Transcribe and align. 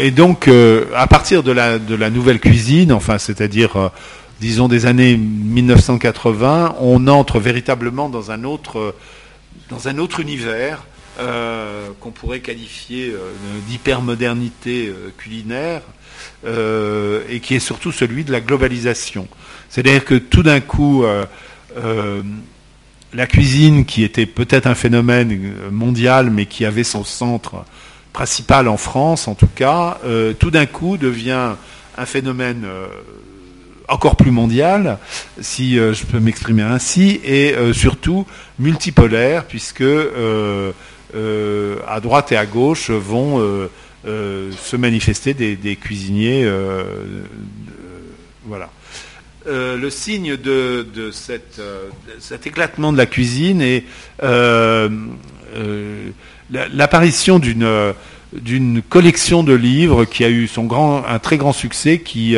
Et 0.00 0.10
donc, 0.10 0.48
à 0.48 1.06
partir 1.06 1.42
de 1.42 1.52
la, 1.52 2.08
nouvelle 2.08 2.40
cuisine, 2.40 2.94
enfin, 2.94 3.18
c'est-à-dire, 3.18 3.90
disons, 4.40 4.66
des 4.66 4.86
années 4.86 5.18
1980, 5.18 6.76
on 6.80 7.06
entre 7.08 7.38
véritablement 7.38 8.08
dans 8.08 8.30
un 8.30 8.44
autre, 8.44 8.94
dans 9.68 9.88
un 9.88 9.98
autre 9.98 10.20
univers 10.20 10.86
qu'on 11.18 12.10
pourrait 12.10 12.40
qualifier 12.40 13.14
d'hypermodernité 13.68 14.90
culinaire. 15.18 15.82
et 16.46 17.40
qui 17.40 17.56
est 17.56 17.60
surtout 17.60 17.92
celui 17.92 18.24
de 18.24 18.32
la 18.32 18.40
globalisation. 18.40 19.28
C'est-à-dire 19.68 20.06
que 20.06 20.14
tout 20.14 20.42
d'un 20.42 20.60
coup, 20.60 21.04
la 23.12 23.26
cuisine, 23.26 23.84
qui 23.84 24.04
était 24.04 24.24
peut-être 24.24 24.66
un 24.66 24.74
phénomène 24.74 25.52
mondial, 25.70 26.30
mais 26.30 26.46
qui 26.46 26.64
avait 26.64 26.82
son 26.82 27.04
centre 27.04 27.66
principal 28.12 28.68
en 28.68 28.76
France, 28.76 29.28
en 29.28 29.34
tout 29.34 29.48
cas, 29.52 29.98
euh, 30.04 30.34
tout 30.34 30.50
d'un 30.50 30.66
coup 30.66 30.96
devient 30.96 31.52
un 31.96 32.06
phénomène 32.06 32.64
euh, 32.66 32.86
encore 33.88 34.16
plus 34.16 34.30
mondial, 34.30 34.98
si 35.40 35.78
euh, 35.78 35.94
je 35.94 36.04
peux 36.04 36.20
m'exprimer 36.20 36.62
ainsi, 36.62 37.20
et 37.24 37.54
surtout 37.72 38.26
multipolaire, 38.58 39.44
puisque 39.44 39.82
à 39.82 40.72
droite 42.00 42.32
et 42.32 42.36
à 42.36 42.46
gauche 42.46 42.90
vont 42.90 43.68
se 44.04 44.76
manifester 44.76 45.34
des, 45.34 45.76
cuisiniers. 45.76 46.50
voilà. 48.44 48.70
Le 49.46 49.90
signe 49.90 50.36
de, 50.36 51.10
cet 51.10 52.46
éclatement 52.46 52.92
de 52.92 52.98
la 52.98 53.06
cuisine 53.06 53.60
est 53.60 53.84
l'apparition 56.72 57.38
d'une 57.38 58.82
collection 58.88 59.42
de 59.42 59.54
livres 59.54 60.04
qui 60.04 60.24
a 60.24 60.30
eu 60.30 60.48
un 60.58 61.18
très 61.18 61.36
grand 61.36 61.52
succès, 61.52 61.98
qui 61.98 62.36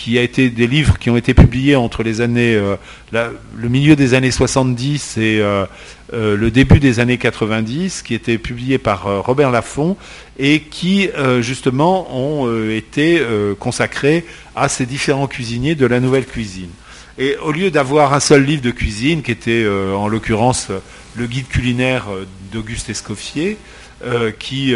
qui 0.00 0.18
a 0.18 0.22
été 0.22 0.48
des 0.48 0.66
livres 0.66 0.98
qui 0.98 1.10
ont 1.10 1.16
été 1.18 1.34
publiés 1.34 1.76
entre 1.76 2.02
les 2.02 2.22
années, 2.22 2.54
euh, 2.54 2.76
le 3.12 3.68
milieu 3.68 3.96
des 3.96 4.14
années 4.14 4.30
70 4.30 5.18
et 5.18 5.40
euh, 5.40 5.66
euh, 6.14 6.38
le 6.38 6.50
début 6.50 6.80
des 6.80 7.00
années 7.00 7.18
90, 7.18 8.00
qui 8.00 8.14
étaient 8.14 8.38
publiés 8.38 8.78
par 8.78 9.02
Robert 9.22 9.50
Laffont 9.50 9.98
et 10.38 10.60
qui 10.60 11.10
justement 11.40 12.16
ont 12.16 12.70
été 12.70 13.22
consacrés 13.58 14.24
à 14.56 14.70
ces 14.70 14.86
différents 14.86 15.26
cuisiniers 15.26 15.74
de 15.74 15.84
la 15.84 16.00
nouvelle 16.00 16.24
cuisine. 16.24 16.70
Et 17.18 17.36
au 17.36 17.52
lieu 17.52 17.70
d'avoir 17.70 18.14
un 18.14 18.20
seul 18.20 18.44
livre 18.44 18.62
de 18.62 18.70
cuisine, 18.70 19.20
qui 19.20 19.32
était 19.32 19.66
en 19.68 20.08
l'occurrence 20.08 20.68
le 21.14 21.26
guide 21.26 21.48
culinaire 21.48 22.06
d'Auguste 22.52 22.90
Escoffier, 22.90 23.58
qui 24.38 24.74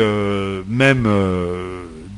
même 0.68 1.06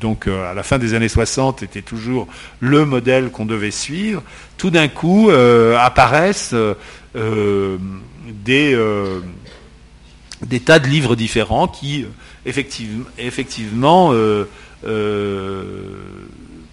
donc 0.00 0.26
euh, 0.28 0.50
à 0.50 0.54
la 0.54 0.62
fin 0.62 0.78
des 0.78 0.94
années 0.94 1.08
60 1.08 1.62
était 1.62 1.82
toujours 1.82 2.28
le 2.60 2.84
modèle 2.84 3.30
qu'on 3.30 3.46
devait 3.46 3.70
suivre, 3.70 4.22
tout 4.56 4.70
d'un 4.70 4.88
coup 4.88 5.30
euh, 5.30 5.76
apparaissent 5.78 6.54
euh, 6.54 7.78
des, 8.26 8.78
des 10.42 10.60
tas 10.60 10.78
de 10.78 10.86
livres 10.86 11.16
différents 11.16 11.68
qui 11.68 12.06
effectivement 12.44 14.12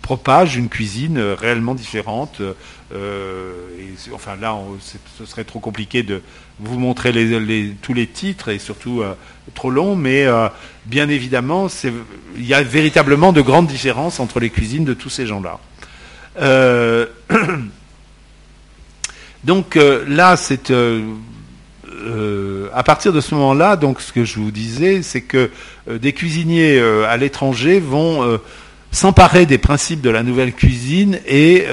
propagent 0.03 0.57
une 0.57 0.69
cuisine 0.69 1.19
réellement 1.19 1.73
différente. 1.73 2.41
et, 2.91 4.13
enfin 4.13 4.35
là, 4.39 4.55
ce 5.17 5.25
serait 5.25 5.45
trop 5.45 5.59
compliqué 5.59 6.03
de 6.03 6.21
vous 6.59 6.77
montrer 6.77 7.11
tous 7.81 7.93
les 7.93 8.07
titres 8.07 8.49
et 8.49 8.59
surtout 8.59 9.01
trop 9.53 9.69
long, 9.69 9.95
mais 9.95 10.25
euh, 10.25 10.47
bien 10.85 11.09
évidemment, 11.09 11.67
il 12.35 12.45
y 12.45 12.53
a 12.53 12.63
véritablement 12.63 13.33
de 13.33 13.41
grandes 13.41 13.67
différences 13.67 14.19
entre 14.19 14.39
les 14.39 14.49
cuisines 14.49 14.85
de 14.85 14.93
tous 14.93 15.09
ces 15.09 15.25
gens-là. 15.25 15.59
Euh, 16.41 17.05
donc 19.43 19.75
euh, 19.75 20.03
là, 20.07 20.38
c'est 20.38 20.71
à 22.73 22.83
partir 22.83 23.13
de 23.13 23.22
ce 23.22 23.35
moment-là, 23.35 23.75
donc 23.75 24.01
ce 24.01 24.11
que 24.11 24.25
je 24.25 24.39
vous 24.39 24.51
disais, 24.51 25.01
c'est 25.03 25.22
que 25.22 25.51
des 25.89 26.11
cuisiniers 26.11 26.79
à 27.07 27.16
l'étranger 27.17 27.79
vont 27.79 28.39
s'emparer 28.93 29.45
des 29.45 29.57
principes 29.57 29.99
de 29.99 30.09
la 30.09 30.23
nouvelle 30.23 30.53
cuisine 30.53 31.19
et 31.27 31.65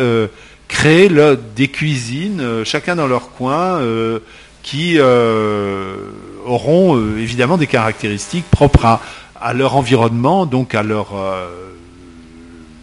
créer 0.66 1.08
des 1.54 1.68
cuisines, 1.68 2.64
chacun 2.64 2.96
dans 2.96 3.06
leur 3.06 3.30
coin, 3.30 3.80
qui 4.62 4.98
auront 6.44 6.96
euh, 6.96 7.18
évidemment 7.18 7.56
des 7.56 7.66
caractéristiques 7.66 8.48
propres 8.50 9.00
à, 9.40 9.52
leur 9.54 9.76
environnement, 9.76 10.46
donc 10.46 10.74
à 10.74 10.82
leur, 10.82 11.16
euh, 11.16 11.48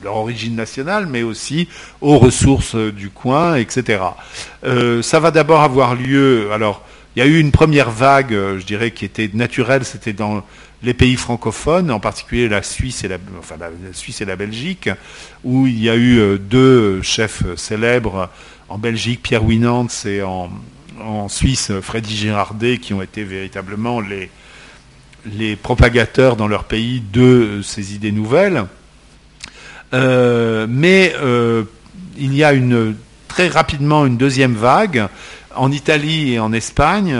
leur 0.04 0.16
origine 0.16 0.56
nationale, 0.56 1.08
mais 1.08 1.24
aussi 1.24 1.68
aux 2.02 2.18
ressources 2.18 2.76
du 2.76 3.10
coin, 3.10 3.56
etc. 3.56 4.02
Euh, 4.64 5.02
ça 5.02 5.20
va 5.20 5.32
d'abord 5.32 5.62
avoir 5.62 5.96
lieu. 5.96 6.52
Alors, 6.52 6.82
il 7.16 7.20
y 7.20 7.22
a 7.22 7.26
eu 7.26 7.40
une 7.40 7.52
première 7.52 7.90
vague, 7.90 8.32
je 8.32 8.66
dirais, 8.66 8.92
qui 8.92 9.06
était 9.06 9.30
naturelle, 9.34 9.86
c'était 9.86 10.14
dans 10.14 10.44
les 10.84 10.94
pays 10.94 11.16
francophones, 11.16 11.92
en 11.92 12.00
particulier 12.00 12.48
la 12.48 12.62
Suisse 12.64 13.04
et 13.04 13.08
la, 13.08 14.36
Belgique, 14.36 14.90
où 15.44 15.68
il 15.68 15.80
y 15.80 15.90
a 15.90 15.96
eu 15.96 16.38
deux 16.40 17.02
chefs 17.02 17.44
célèbres 17.56 18.30
en 18.70 18.78
Belgique, 18.78 19.22
Pierre 19.24 19.44
Winans 19.44 19.88
et 20.06 20.22
en, 20.22 20.50
Suisse, 21.30 21.72
Freddy 21.82 22.16
Girardet, 22.16 22.80
qui 22.80 22.94
ont 22.94 23.02
été 23.02 23.24
véritablement 23.24 24.02
les, 24.02 24.30
les 25.26 25.56
propagateurs 25.56 26.36
dans 26.36 26.48
leur 26.48 26.64
pays 26.64 27.02
de 27.14 27.62
ces 27.64 27.94
idées 27.94 28.12
nouvelles. 28.12 28.66
Euh, 29.94 30.68
mais 30.70 31.14
euh, 31.22 31.64
il 32.18 32.34
y 32.34 32.44
a 32.44 32.54
une, 32.54 32.96
très 33.28 33.48
rapidement 33.48 34.06
une 34.06 34.18
deuxième 34.18 34.56
vague 34.56 35.08
en 35.56 35.72
Italie 35.72 36.34
et 36.34 36.40
en 36.40 36.54
Espagne. 36.54 37.16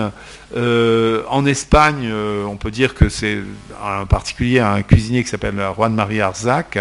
Euh, 0.56 1.24
en 1.30 1.46
Espagne, 1.46 2.12
on 2.48 2.56
peut 2.56 2.72
dire 2.72 2.94
que 2.94 3.10
c'est 3.10 3.40
en 3.84 4.06
particulier 4.06 4.60
un 4.60 4.82
cuisinier 4.82 5.24
qui 5.24 5.30
s'appelle 5.30 5.60
Juan 5.76 5.94
Maria 5.94 6.28
Arzac, 6.28 6.80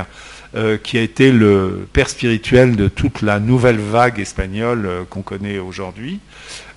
qui 0.82 0.96
a 0.96 1.02
été 1.02 1.32
le 1.32 1.86
père 1.92 2.08
spirituel 2.08 2.76
de 2.76 2.88
toute 2.88 3.20
la 3.20 3.40
nouvelle 3.40 3.78
vague 3.78 4.20
espagnole 4.20 5.04
qu'on 5.10 5.20
connaît 5.20 5.58
aujourd'hui. 5.58 6.20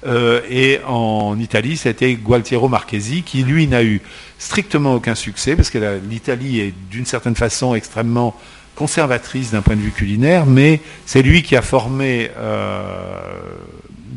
Euh, 0.05 0.41
et 0.50 0.79
en 0.88 1.38
Italie, 1.39 1.77
c'était 1.77 2.13
Gualtiero 2.13 2.69
Marchesi, 2.69 3.23
qui 3.23 3.44
lui 3.44 3.67
n'a 3.67 3.83
eu 3.83 4.01
strictement 4.38 4.95
aucun 4.95 5.16
succès, 5.16 5.56
parce 5.56 5.69
que 5.69 6.00
l'Italie 6.09 6.59
est 6.59 6.73
d'une 6.89 7.06
certaine 7.06 7.35
façon 7.35 7.75
extrêmement 7.75 8.35
conservatrice 8.75 9.51
d'un 9.51 9.61
point 9.61 9.75
de 9.75 9.81
vue 9.81 9.91
culinaire, 9.91 10.45
mais 10.45 10.79
c'est 11.06 11.21
lui 11.21 11.44
qui 11.44 11.57
a 11.57 11.61
formé 11.61 12.31
euh, 12.38 13.19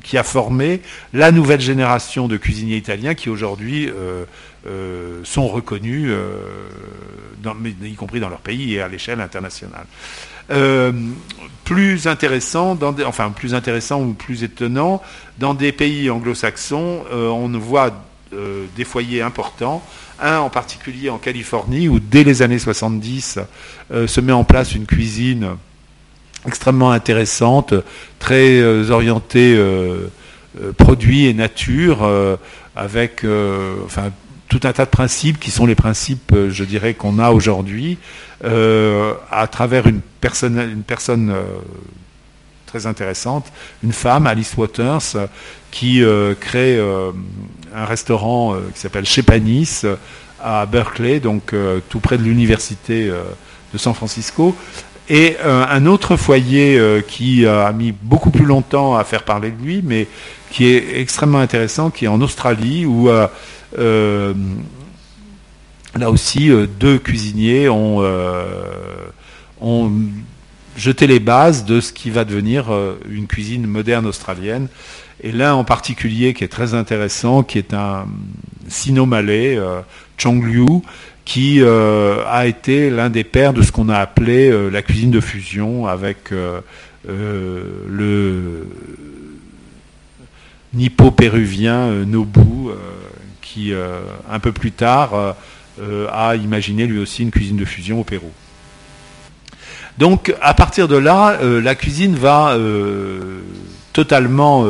qui 0.03 0.19
a 0.19 0.23
formé 0.23 0.81
la 1.13 1.33
nouvelle 1.33 1.61
génération 1.61 2.29
de 2.29 2.37
cuisiniers 2.37 2.77
italiens 2.77 3.15
qui 3.15 3.31
aujourd'hui 3.31 3.89
euh, 3.89 4.25
sont 5.25 5.49
reconnus, 5.49 6.13
y 7.83 7.95
compris 7.95 8.21
dans 8.21 8.29
leur 8.29 8.41
pays 8.41 8.75
et 8.75 8.81
à 8.81 8.89
l'échelle 8.89 9.21
internationale. 9.21 9.87
Euh, 10.51 10.93
plus 11.65 12.07
intéressant, 12.07 12.79
enfin 13.07 13.31
plus 13.31 13.55
intéressant 13.55 14.03
ou 14.03 14.13
plus 14.13 14.43
étonnant, 14.43 15.01
dans 15.39 15.55
des 15.55 15.73
pays 15.73 16.11
anglo-saxons, 16.11 17.05
euh, 17.13 17.29
on 17.29 17.49
voit 17.59 17.93
euh, 18.35 18.67
des 18.77 18.85
foyers 18.85 19.23
importants. 19.23 19.83
Un 20.21 20.39
en 20.39 20.51
particulier 20.51 21.09
en 21.09 21.19
Californie, 21.19 21.89
où 21.89 22.01
dès 22.01 22.25
les 22.25 22.43
années 22.43 22.59
70 22.59 23.39
se 24.07 24.21
met 24.21 24.33
en 24.33 24.45
place 24.45 24.75
une 24.75 24.87
cuisine 24.87 25.57
extrêmement 26.47 26.91
intéressante, 26.91 27.75
très 28.19 28.63
orientée 28.91 29.59
produits 30.77 31.27
et 31.27 31.35
nature, 31.35 32.09
avec 32.75 33.25
enfin, 33.85 34.11
tout 34.49 34.61
un 34.65 34.73
tas 34.73 34.85
de 34.85 34.91
principes 34.91 35.41
qui 35.41 35.51
sont 35.51 35.67
les 35.67 35.75
principes, 35.75 36.35
je 36.49 36.65
dirais, 36.65 36.95
qu'on 36.95 37.19
a 37.19 37.31
aujourd'hui, 37.31 37.99
euh, 38.45 39.15
à 39.31 39.47
travers 39.47 39.87
une 39.87 40.01
personne, 40.21 40.59
une 40.59 40.83
personne 40.83 41.31
euh, 41.31 41.43
très 42.67 42.87
intéressante, 42.87 43.47
une 43.85 43.93
femme, 43.93 44.27
Alice 44.27 44.57
Waters, 44.57 45.29
qui 45.71 46.03
euh, 46.03 46.35
crée 46.35 46.81
un 47.75 47.85
restaurant 47.85 48.57
qui 48.75 48.81
s'appelle 48.81 49.07
Chez 49.07 49.23
Panis 49.23 49.83
à 50.43 50.67
Berkeley, 50.67 51.21
donc 51.21 51.55
tout 51.89 52.01
près 52.01 52.19
de 52.19 52.25
l'université 52.25 53.09
de 53.09 53.79
San 53.79 53.95
Francisco. 53.95 54.57
Et 55.09 55.37
un 55.45 55.85
autre 55.87 56.17
foyer 56.17 56.81
qui 57.09 57.45
a 57.47 57.73
mis 57.73 57.93
beaucoup 57.93 58.31
plus 58.31 58.45
longtemps 58.45 58.97
à 58.97 59.05
faire 59.05 59.25
parler 59.25 59.51
de 59.51 59.63
lui, 59.63 59.83
mais 59.85 60.07
qui 60.51 60.67
est 60.67 61.01
extrêmement 61.01 61.41
intéressant, 61.41 61.91
qui 61.91 62.05
est 62.05 62.09
en 62.09 62.21
Australie, 62.21 62.87
où 62.87 63.11
là 65.99 66.11
aussi, 66.11 66.51
euh, 66.51 66.67
deux 66.67 66.99
cuisiniers 66.99 67.67
euh, 67.67 68.85
ont, 69.61 69.93
jeté 70.75 71.07
les 71.07 71.21
bases 71.21 71.67
de 71.67 71.81
ce 71.81 71.93
qui 71.93 72.09
va 72.09 72.25
devenir 72.25 72.73
euh, 72.73 72.99
une 73.09 73.27
cuisine 73.27 73.67
moderne 73.67 74.07
australienne. 74.07 74.69
Et 75.23 75.31
l'un 75.31 75.55
en 75.55 75.65
particulier 75.65 76.35
qui 76.35 76.45
est 76.45 76.49
très 76.49 76.75
intéressant, 76.75 77.43
qui 77.43 77.59
est 77.59 77.75
un 77.75 78.07
sino-malais, 78.69 79.57
Chong 80.17 80.43
Liu, 80.43 80.83
qui 81.33 81.63
a 81.65 82.47
été 82.47 82.91
l'un 82.91 83.09
des 83.09 83.25
pères 83.25 83.55
de 83.55 83.63
ce 83.63 83.73
qu'on 83.73 83.89
a 83.89 83.97
appelé 83.97 84.53
la 84.71 84.83
cuisine 84.83 85.11
de 85.11 85.21
fusion 85.21 85.87
avec 85.87 86.31
le 87.09 88.67
nippo-péruvien 90.75 92.05
Nobu, 92.05 92.73
qui 93.41 93.73
un 94.31 94.39
peu 94.41 94.53
plus 94.53 94.73
tard 94.73 95.35
a 96.13 96.37
imaginé 96.37 96.87
lui 96.87 96.99
aussi 96.99 97.23
une 97.23 97.31
cuisine 97.31 97.57
de 97.57 97.65
fusion 97.65 98.01
au 98.01 98.05
Pérou. 98.05 98.31
Donc 99.97 100.35
à 100.43 100.53
partir 100.53 100.87
de 100.87 100.97
là, 100.97 101.39
la 101.43 101.75
cuisine 101.75 102.15
va 102.15 102.59
totalement 103.95 104.67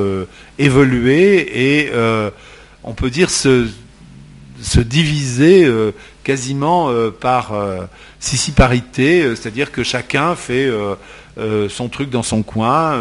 évoluer 0.61 1.81
et 1.81 1.91
on 2.85 2.93
peut 2.93 3.11
dire 3.11 3.31
se, 3.31 3.67
se 4.63 4.81
diviser 4.81 5.65
euh, 5.65 5.91
quasiment 6.25 6.89
euh, 6.91 7.11
par 7.11 7.53
euh, 7.53 7.81
sissiparité, 8.21 9.35
c'est-à-dire 9.35 9.73
que 9.73 9.83
chacun 9.83 10.37
fait 10.37 10.71
son 11.69 11.89
truc 11.89 12.11
dans 12.11 12.23
son 12.23 12.43
coin 12.43 13.01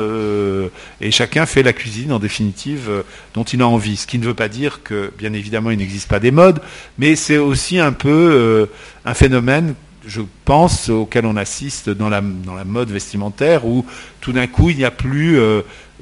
et 0.99 1.11
chacun 1.11 1.45
fait 1.45 1.61
la 1.61 1.73
cuisine 1.73 2.11
en 2.11 2.17
définitive 2.17 3.03
dont 3.35 3.43
il 3.43 3.61
a 3.61 3.67
envie. 3.67 3.97
Ce 3.97 4.07
qui 4.07 4.17
ne 4.17 4.25
veut 4.25 4.33
pas 4.33 4.47
dire 4.47 4.81
que, 4.83 5.11
bien 5.19 5.33
évidemment, 5.33 5.69
il 5.69 5.77
n'existe 5.77 6.09
pas 6.09 6.19
des 6.19 6.31
modes, 6.31 6.59
mais 6.97 7.15
c'est 7.15 7.37
aussi 7.37 7.77
un 7.77 7.91
peu 7.91 8.67
un 9.05 9.13
phénomène 9.13 9.75
je 10.05 10.21
pense, 10.45 10.89
auquel 10.89 11.25
on 11.25 11.35
assiste 11.37 11.89
dans 11.89 12.09
la, 12.09 12.21
dans 12.21 12.55
la 12.55 12.65
mode 12.65 12.89
vestimentaire, 12.89 13.65
où 13.65 13.85
tout 14.19 14.31
d'un 14.31 14.47
coup, 14.47 14.69
il 14.69 14.77
n'y 14.77 14.85
a 14.85 14.91
plus 14.91 15.37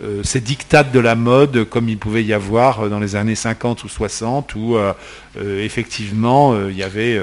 euh, 0.01 0.24
ces 0.24 0.40
dictates 0.40 0.94
de 0.94 1.00
la 1.00 1.16
mode 1.16 1.66
comme 1.66 1.90
il 1.90 1.98
pouvait 1.98 2.24
y 2.24 2.31
avoir 2.31 2.90
dans 2.90 3.00
les 3.00 3.18
années 3.18 3.36
50 3.36 3.84
ou 3.84 3.90
60 3.90 4.56
où 4.56 4.78
euh, 4.78 4.94
euh, 5.38 5.62
effectivement 5.62 6.68
il 6.69 6.78
y 6.78 6.84
avait 6.84 7.19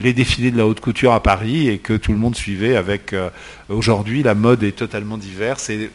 les 0.00 0.12
défilés 0.12 0.50
de 0.50 0.58
la 0.58 0.66
haute 0.66 0.80
couture 0.80 1.12
à 1.12 1.22
Paris 1.22 1.68
et 1.68 1.78
que 1.78 1.92
tout 1.92 2.10
le 2.10 2.18
monde 2.18 2.34
suivait 2.34 2.74
avec 2.74 3.14
aujourd'hui 3.68 4.24
la 4.24 4.34
mode 4.34 4.64
est 4.64 4.76
totalement 4.76 5.18
diverse 5.18 5.70
et 5.70 5.90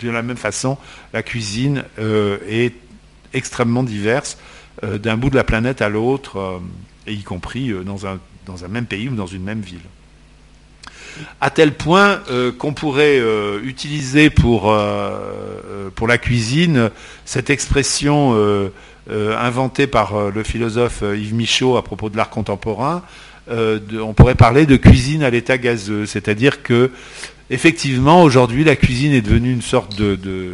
de 0.00 0.10
la 0.10 0.22
même 0.22 0.36
façon 0.36 0.78
la 1.12 1.22
cuisine 1.22 1.82
est 2.48 2.74
extrêmement 3.34 3.82
diverse 3.82 4.38
d'un 4.82 5.16
bout 5.16 5.30
de 5.30 5.36
la 5.36 5.44
planète 5.44 5.82
à 5.82 5.88
l'autre 5.88 6.60
et 7.06 7.12
y 7.12 7.22
compris 7.22 7.72
dans 7.84 8.06
un, 8.06 8.18
dans 8.46 8.64
un 8.64 8.68
même 8.68 8.86
pays 8.86 9.08
ou 9.08 9.14
dans 9.14 9.26
une 9.26 9.42
même 9.42 9.60
ville 9.60 9.80
à 11.40 11.50
tel 11.50 11.72
point 11.72 12.20
euh, 12.30 12.52
qu'on 12.52 12.72
pourrait 12.72 13.18
euh, 13.18 13.60
utiliser 13.64 14.30
pour, 14.30 14.70
euh, 14.72 15.90
pour 15.94 16.06
la 16.06 16.18
cuisine 16.18 16.90
cette 17.24 17.50
expression 17.50 18.36
inventée 19.08 19.86
par 19.86 20.30
le 20.30 20.42
philosophe 20.42 21.02
Yves 21.02 21.34
Michaud 21.34 21.76
à 21.76 21.84
propos 21.84 22.10
de 22.10 22.16
l'art 22.16 22.30
contemporain. 22.30 23.02
on 23.48 24.14
pourrait 24.14 24.34
parler 24.34 24.66
de 24.66 24.76
cuisine 24.76 25.22
à 25.22 25.30
l'état 25.30 25.58
gazeux, 25.58 26.06
c'est-à-dire 26.06 26.62
que 26.62 26.90
effectivement 27.48 28.22
aujourd'hui 28.22 28.64
la 28.64 28.74
cuisine 28.74 29.12
est 29.12 29.20
devenue 29.20 29.52
une 29.52 29.62
sorte 29.62 29.96
de 29.96 30.16
de, 30.16 30.52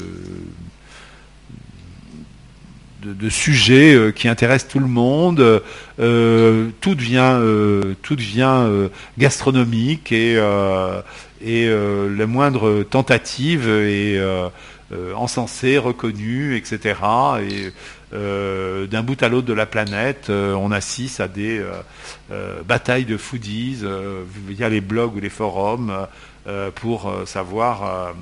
sujets 3.29 3.95
euh, 3.95 4.13
qui 4.13 4.29
intéressent 4.29 4.71
tout 4.71 4.79
le 4.79 4.87
monde. 4.87 5.63
Euh, 6.01 6.69
tout 6.81 6.95
devient, 6.95 7.39
euh, 7.41 8.89
gastronomique 9.19 10.13
et, 10.13 10.37
la 10.37 12.27
moindre 12.27 12.83
tentative 12.85 13.69
est 13.69 14.21
encensée, 15.15 15.79
reconnue, 15.79 16.57
etc. 16.57 16.95
Et 17.43 17.73
d'un 18.13 19.03
bout 19.03 19.23
à 19.23 19.29
l'autre 19.29 19.47
de 19.47 19.53
la 19.53 19.67
planète, 19.67 20.31
on 20.31 20.71
assiste 20.71 21.21
à 21.21 21.29
des 21.29 21.63
batailles 22.67 23.05
de 23.05 23.17
foodies 23.17 23.85
via 24.49 24.69
les 24.69 24.81
blogs 24.81 25.17
ou 25.17 25.21
les 25.21 25.31
forums 25.31 26.07
pour 26.77 27.13
savoir 27.27 28.15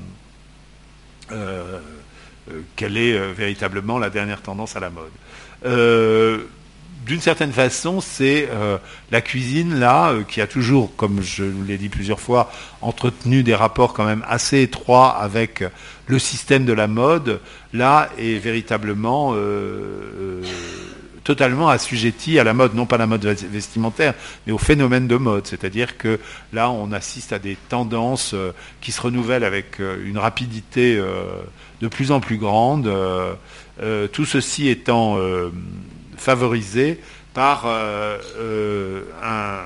quelle 2.76 2.96
est 2.96 3.14
euh, 3.14 3.32
véritablement 3.32 3.98
la 3.98 4.10
dernière 4.10 4.42
tendance 4.42 4.76
à 4.76 4.80
la 4.80 4.90
mode. 4.90 5.10
Euh, 5.64 6.38
d'une 7.06 7.20
certaine 7.20 7.52
façon, 7.52 8.00
c'est 8.02 8.48
la 9.10 9.20
cuisine 9.22 9.80
là 9.80 10.14
qui 10.28 10.42
a 10.42 10.46
toujours, 10.46 10.94
comme 10.96 11.22
je 11.22 11.44
vous 11.44 11.64
l'ai 11.64 11.78
dit 11.78 11.88
plusieurs 11.88 12.20
fois, 12.20 12.52
entretenu 12.82 13.42
des 13.42 13.54
rapports 13.54 13.94
quand 13.94 14.04
même 14.04 14.22
assez 14.28 14.60
étroits 14.60 15.08
avec 15.08 15.64
le 16.06 16.18
système 16.18 16.66
de 16.66 16.74
la 16.74 16.88
mode. 16.88 17.40
Là 17.72 18.10
est 18.18 18.36
véritablement 18.36 19.34
totalement 21.24 21.68
assujetti 21.68 22.38
à 22.38 22.44
la 22.44 22.54
mode, 22.54 22.74
non 22.74 22.86
pas 22.86 22.96
la 22.96 23.06
mode 23.06 23.24
vestimentaire, 23.24 24.14
mais 24.46 24.52
au 24.52 24.58
phénomène 24.58 25.06
de 25.06 25.16
mode. 25.16 25.46
C'est-à-dire 25.46 25.96
que 25.98 26.18
là, 26.52 26.70
on 26.70 26.92
assiste 26.92 27.32
à 27.32 27.38
des 27.38 27.56
tendances 27.68 28.34
qui 28.80 28.92
se 28.92 29.00
renouvellent 29.00 29.44
avec 29.44 29.80
une 29.80 30.18
rapidité 30.18 31.00
de 31.80 31.88
plus 31.88 32.12
en 32.12 32.20
plus 32.20 32.36
grande, 32.36 32.86
euh, 32.86 33.32
euh, 33.82 34.06
tout 34.06 34.24
ceci 34.24 34.68
étant 34.68 35.16
euh, 35.18 35.50
favorisé 36.16 37.00
par 37.32 37.66
un, 39.22 39.62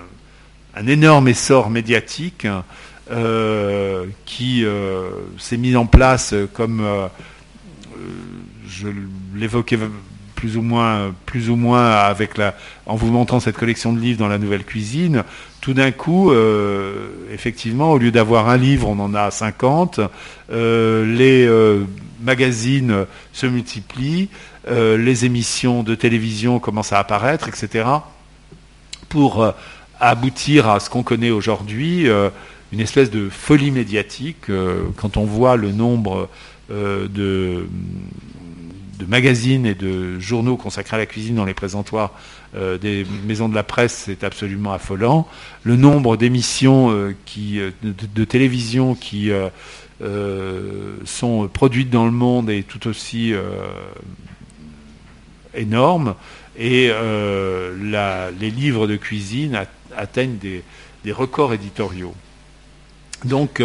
énorme 0.87 1.29
essor 1.29 1.71
médiatique 1.71 2.47
qui 4.27 4.65
s'est 5.39 5.57
mis 5.57 5.75
en 5.75 5.87
place 5.87 6.35
comme 6.53 6.87
je 8.69 8.89
l'évoquais 9.35 9.79
plus 10.45 10.59
ou 10.59 10.63
moins, 10.63 11.15
plus 11.25 11.49
ou 11.49 11.57
moins 11.57 11.91
avec 11.91 12.37
la, 12.37 12.55
en 12.85 12.97
vous 12.97 13.11
montrant 13.11 13.41
cette 13.41 13.57
collection 13.57 13.95
de 13.95 13.99
livres 13.99 14.19
dans 14.19 14.29
la 14.29 14.37
nouvelle 14.37 14.65
cuisine, 14.65 15.25
tout 15.63 15.73
d'un 15.73 15.91
coup, 15.91 16.31
effectivement, 17.33 17.93
au 17.93 17.97
lieu 17.97 18.11
d'avoir 18.11 18.51
un 18.51 18.59
livre, 18.59 18.87
on 18.87 18.99
en 18.99 19.15
a 19.15 19.31
50. 19.31 20.01
les 20.51 21.49
magazines 22.21 23.07
se 23.33 23.47
multiplient, 23.47 24.29
euh, 24.69 24.97
les 24.97 25.25
émissions 25.25 25.83
de 25.83 25.95
télévision 25.95 26.59
commencent 26.59 26.93
à 26.93 26.99
apparaître, 26.99 27.49
etc. 27.49 27.87
Pour 29.09 29.43
euh, 29.43 29.53
aboutir 30.01 30.69
à 30.69 30.81
ce 30.81 30.89
qu'on 30.91 31.03
connaît 31.03 31.31
aujourd'hui, 31.31 32.09
euh, 32.09 32.31
une 32.73 32.81
espèce 32.81 33.11
de 33.11 33.29
folie 33.29 33.71
médiatique, 33.71 34.51
quand 34.97 35.17
on 35.17 35.25
voit 35.25 35.57
le 35.57 35.71
nombre 35.71 36.29
de, 36.69 37.69
de, 38.99 39.07
magazines 39.07 39.67
et 39.67 39.75
de 39.75 40.19
journaux 40.19 40.57
consacrés 40.57 40.97
à 40.97 40.99
la 40.99 41.07
cuisine 41.07 41.37
dans 41.37 41.45
les 41.45 41.55
présentoirs 41.55 42.13
des 42.81 43.05
maisons 43.27 43.49
de 43.49 43.55
la 43.55 43.65
presse, 43.65 44.05
c'est 44.07 44.23
absolument 44.23 44.73
affolant. 44.73 45.27
Le 45.65 45.75
nombre 45.75 46.17
d'émissions 46.17 46.93
de, 46.93 47.73
de, 47.83 48.25
télévision 48.25 48.95
qui 48.95 49.33
euh, 50.03 50.97
sont 51.05 51.47
produites 51.47 51.89
dans 51.89 52.05
le 52.05 52.11
monde 52.11 52.51
est 52.51 52.67
tout 52.67 52.89
aussi 52.89 53.33
euh, 53.33 53.41
énorme 55.55 56.17
et 56.59 56.89
euh, 56.91 58.31
les 58.41 58.51
livres 58.51 58.89
de 58.89 58.97
cuisine 58.97 59.67
atteignent 59.97 60.37
des, 60.37 60.63
records 61.13 61.55
éditoriaux. 61.55 62.15
Donc 63.25 63.63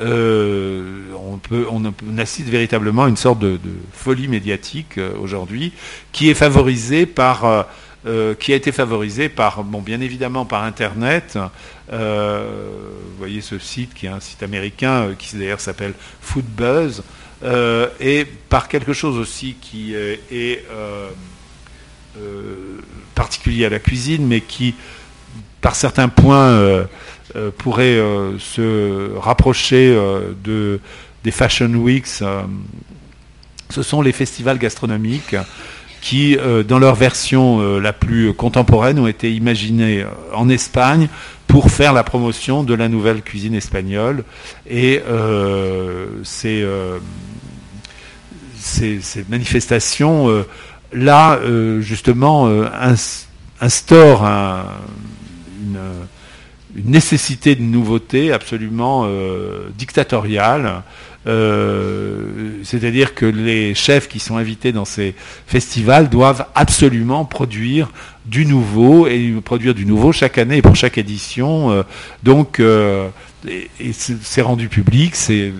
on, 0.00 1.38
peut, 1.42 1.66
on, 1.70 2.18
assiste 2.18 2.48
véritablement 2.48 3.04
à 3.04 3.08
une 3.08 3.16
sorte 3.16 3.40
de, 3.40 3.58
folie 3.92 4.28
médiatique 4.28 4.98
aujourd'hui 5.20 5.72
qui 6.12 6.30
est 6.30 6.34
favorisée 6.34 7.06
par 7.06 7.66
qui 8.38 8.52
a 8.52 8.56
été 8.56 8.72
favorisée 8.72 9.28
par, 9.28 9.64
bon, 9.64 9.82
bien 9.82 10.00
évidemment 10.00 10.46
par 10.46 10.62
Internet, 10.62 11.36
euh, 11.92 12.46
vous 13.10 13.16
voyez 13.16 13.40
ce 13.40 13.58
site 13.58 13.94
qui 13.94 14.06
est 14.06 14.10
un 14.10 14.20
site 14.20 14.42
américain 14.42 15.08
euh, 15.08 15.14
qui 15.18 15.36
d'ailleurs 15.36 15.60
s'appelle 15.60 15.94
Foodbuzz 16.20 17.02
euh, 17.42 17.88
et 17.98 18.26
par 18.26 18.68
quelque 18.68 18.92
chose 18.92 19.16
aussi 19.16 19.56
qui 19.60 19.94
est 19.94 20.66
particulier 23.14 23.64
à 23.64 23.70
la 23.70 23.78
cuisine, 23.78 24.26
mais 24.26 24.40
qui, 24.40 24.74
par 25.60 25.74
certains 25.74 26.08
points, 26.08 26.86
pourrait 27.58 28.00
se 28.38 29.16
rapprocher 29.18 29.94
de, 30.44 30.80
des 31.24 31.30
Fashion 31.30 31.70
Weeks. 31.74 32.22
ce 33.70 33.82
sont 33.82 34.02
les 34.02 34.12
festivals 34.12 34.58
gastronomiques 34.58 35.36
qui, 36.00 36.36
dans 36.66 36.78
leur 36.78 36.94
version 36.94 37.78
la 37.78 37.92
plus 37.92 38.32
contemporaine, 38.32 38.98
ont 38.98 39.06
été 39.06 39.32
imaginés 39.34 40.04
en 40.32 40.48
Espagne 40.48 41.08
pour 41.48 41.70
faire 41.70 41.92
la 41.94 42.04
promotion 42.04 42.62
de 42.62 42.74
la 42.74 42.88
nouvelle 42.88 43.22
cuisine 43.22 43.54
espagnole. 43.54 44.22
Et 44.68 45.02
euh, 45.08 46.06
ces, 46.22 46.62
euh, 46.62 46.98
manifestations, 49.28 50.28
euh, 50.28 50.46
là, 50.92 51.40
justement, 51.80 52.48
instaurent 53.60 54.24
une, 54.24 55.78
nécessité 56.74 57.54
de 57.54 57.62
nouveauté 57.62 58.32
absolument 58.32 59.08
dictatoriale 59.76 60.82
c'est-à-dire 62.64 63.14
que 63.14 63.26
les 63.26 63.74
chefs 63.74 64.08
qui 64.08 64.18
sont 64.18 64.38
invités 64.38 64.72
dans 64.72 64.86
ces 64.86 65.14
festivals 65.46 66.08
doivent 66.08 66.46
absolument 66.54 67.26
produire 67.26 67.90
du 68.24 68.46
nouveau 68.46 69.06
et 69.06 69.34
produire 69.44 69.74
du 69.74 69.84
nouveau 69.84 70.12
chaque 70.12 70.38
année 70.38 70.58
et 70.58 70.62
pour 70.62 70.76
chaque 70.76 70.96
édition. 70.96 71.84
donc, 72.22 72.60
et 72.60 73.92
c'est 73.92 74.40
rendu 74.40 74.68
public, 74.68 75.14
c'est 75.14 75.52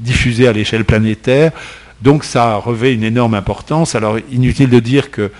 diffusé 0.00 0.48
à 0.48 0.52
l'échelle 0.52 0.84
planétaire. 0.84 1.52
Donc 2.02 2.24
ça 2.24 2.56
revêt 2.56 2.92
une 2.92 3.04
énorme 3.04 3.34
importance. 3.34 3.94
Alors 3.94 4.18
inutile 4.30 4.68
de 4.68 4.80
dire 4.80 5.10
que 5.10 5.30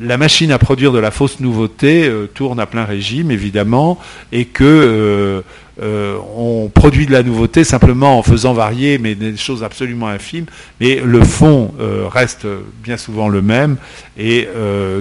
la 0.00 0.16
machine 0.16 0.52
à 0.52 0.58
produire 0.58 0.92
de 0.92 0.98
la 0.98 1.10
fausse 1.10 1.40
nouveauté 1.40 2.06
euh, 2.06 2.26
tourne 2.26 2.58
à 2.60 2.66
plein 2.66 2.84
régime, 2.84 3.30
évidemment, 3.30 3.98
et 4.30 4.46
que 4.46 4.64
euh, 4.64 5.42
euh, 5.82 6.18
on 6.34 6.68
produit 6.68 7.06
de 7.06 7.12
la 7.12 7.22
nouveauté 7.22 7.64
simplement 7.64 8.18
en 8.18 8.22
faisant 8.22 8.54
varier, 8.54 8.98
mais 8.98 9.14
des 9.14 9.36
choses 9.36 9.62
absolument 9.62 10.08
infimes. 10.08 10.46
Mais 10.80 10.96
le 10.96 11.22
fond 11.22 11.74
reste 12.10 12.46
bien 12.82 12.96
souvent 12.96 13.28
le 13.28 13.42
même, 13.42 13.76
et 14.18 14.48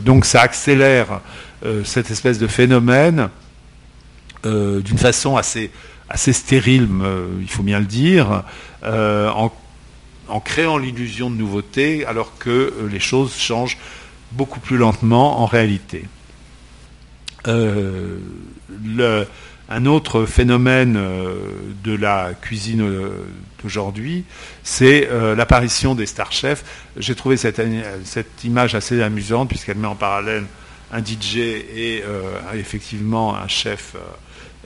donc 0.04 0.24
ça 0.26 0.42
accélère 0.42 1.20
cette 1.84 2.10
espèce 2.10 2.40
de 2.40 2.48
phénomène 2.48 3.30
d'une 4.46 4.98
façon 4.98 5.36
assez 5.36 5.70
stérile, 6.34 6.88
il 7.42 7.50
faut 7.50 7.64
bien 7.64 7.80
le 7.80 7.86
dire, 7.86 8.44
en 8.86 10.40
créant 10.40 10.78
l'illusion 10.78 11.30
de 11.30 11.36
nouveauté 11.36 12.06
alors 12.06 12.38
que 12.40 12.74
les 12.90 13.02
choses 13.02 13.36
changent 13.38 13.78
beaucoup 14.32 14.60
plus 14.60 14.78
lentement 14.78 15.42
en 15.42 15.46
réalité. 15.46 16.06
Euh, 17.48 18.18
un 19.70 19.86
autre 19.86 20.26
phénomène 20.26 20.96
euh, 20.98 21.36
de 21.84 21.96
la 21.96 22.32
cuisine 22.40 22.88
d'aujourd'hui, 23.62 24.26
c'est 24.64 25.08
l'apparition 25.36 25.96
des 25.96 26.06
star 26.06 26.32
chefs. 26.32 26.64
J'ai 26.98 27.16
trouvé 27.16 27.38
cette, 27.38 27.62
image 28.44 28.76
assez 28.76 29.02
amusante 29.02 29.50
puisqu'elle 29.50 29.78
met 29.78 29.88
en 29.88 29.96
parallèle 29.96 30.46
un 30.92 31.00
DJ 31.00 31.38
et 31.38 32.04
effectivement 32.54 33.36
un 33.36 33.48
chef 33.48 33.96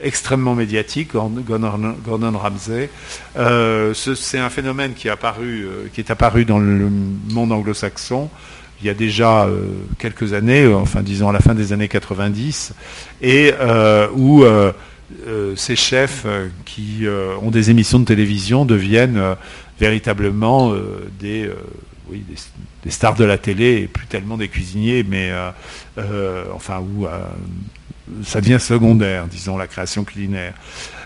extrêmement 0.02 0.54
médiatique, 0.54 1.12
Gordon, 1.12 2.38
Ramsay. 2.38 2.90
Euh, 3.36 3.94
c'est 3.94 4.38
un 4.38 4.50
phénomène 4.50 4.92
euh, 4.92 5.88
qui 5.92 6.00
est 6.00 6.10
apparu 6.10 6.44
dans 6.44 6.58
le 6.58 6.90
monde 7.30 7.52
anglo-saxon 7.52 8.28
il 8.80 8.86
y 8.86 8.90
a 8.90 8.94
déjà 8.94 9.44
euh, 9.44 9.60
quelques 9.98 10.32
années, 10.32 10.66
enfin 10.66 11.02
disons 11.02 11.28
à 11.28 11.32
la 11.32 11.40
fin 11.40 11.54
des 11.54 11.72
années 11.72 11.88
90, 11.88 12.72
et 13.22 13.52
où 14.14 14.44
ces 15.56 15.76
chefs 15.76 16.26
qui 16.64 17.04
ont 17.42 17.50
des 17.50 17.70
émissions 17.70 18.00
de 18.00 18.04
télévision 18.04 18.64
deviennent 18.64 19.22
véritablement 19.78 20.74
des, 21.20 21.50
des, 22.10 22.90
stars 22.90 23.14
de 23.14 23.24
la 23.24 23.38
télé 23.38 23.82
et 23.82 23.86
plus 23.86 24.06
tellement 24.06 24.36
des 24.36 24.48
cuisiniers, 24.48 25.04
mais 25.08 25.30
enfin 26.52 26.80
où 26.80 27.06
ça 28.24 28.40
devient 28.40 28.60
secondaire, 28.60 29.26
disons, 29.26 29.56
la 29.56 29.66
création 29.66 30.04
culinaire. 30.04 30.54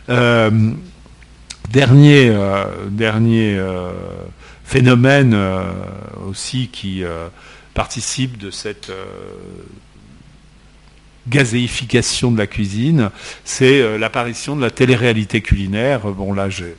Euh, 0.09 0.51
dernier 1.71 2.31
euh, 2.31 2.65
dernier 2.91 3.57
euh, 3.57 3.93
phénomène 4.65 5.37
aussi 6.29 6.69
qui 6.69 7.03
participe 7.75 8.39
de 8.39 8.51
cette 8.51 8.91
gazéification 11.29 12.33
de 12.33 12.39
la 12.39 12.47
cuisine, 12.47 13.11
c'est 13.45 13.99
l'apparition 13.99 14.57
de 14.57 14.63
la 14.63 14.71
télé-réalité 14.71 15.41
culinaire. 15.41 16.01
Bon 16.01 16.33
là, 16.33 16.49
j'ai 16.49 16.75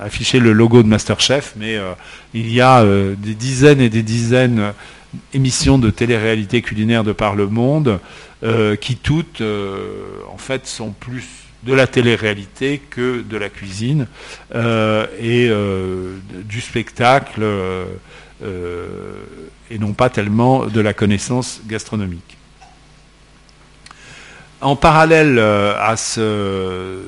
affiché 0.00 0.40
le 0.40 0.52
logo 0.52 0.82
de 0.82 0.88
Masterchef, 0.88 1.54
mais 1.56 1.78
il 2.34 2.52
y 2.52 2.60
a 2.60 2.84
des 2.84 3.34
dizaines 3.34 3.80
et 3.80 3.88
des 3.88 4.02
dizaines 4.02 4.74
d'émissions 5.32 5.78
de 5.78 5.90
télé-réalité 5.90 6.62
culinaire 6.62 7.04
de 7.04 7.12
par 7.12 7.34
le 7.34 7.46
monde 7.46 8.00
euh, 8.42 8.76
qui 8.76 8.96
toutes, 8.96 9.40
euh, 9.40 10.22
en 10.32 10.38
fait, 10.38 10.66
sont 10.66 10.90
plus 10.92 11.24
de 11.62 11.74
la 11.74 11.86
télé-réalité 11.86 12.80
que 12.90 13.20
de 13.20 13.36
la 13.36 13.50
cuisine 13.50 14.06
euh, 14.54 15.06
et 15.20 15.50
du 16.44 16.60
spectacle 16.62 17.44
et 18.42 19.78
non 19.78 19.92
pas 19.92 20.10
tellement 20.10 20.66
de 20.66 20.80
la 20.80 20.94
connaissance 20.94 21.60
gastronomique. 21.66 22.36
En 24.62 24.76
parallèle 24.76 25.38
à, 25.38 25.96
ce, 25.96 26.98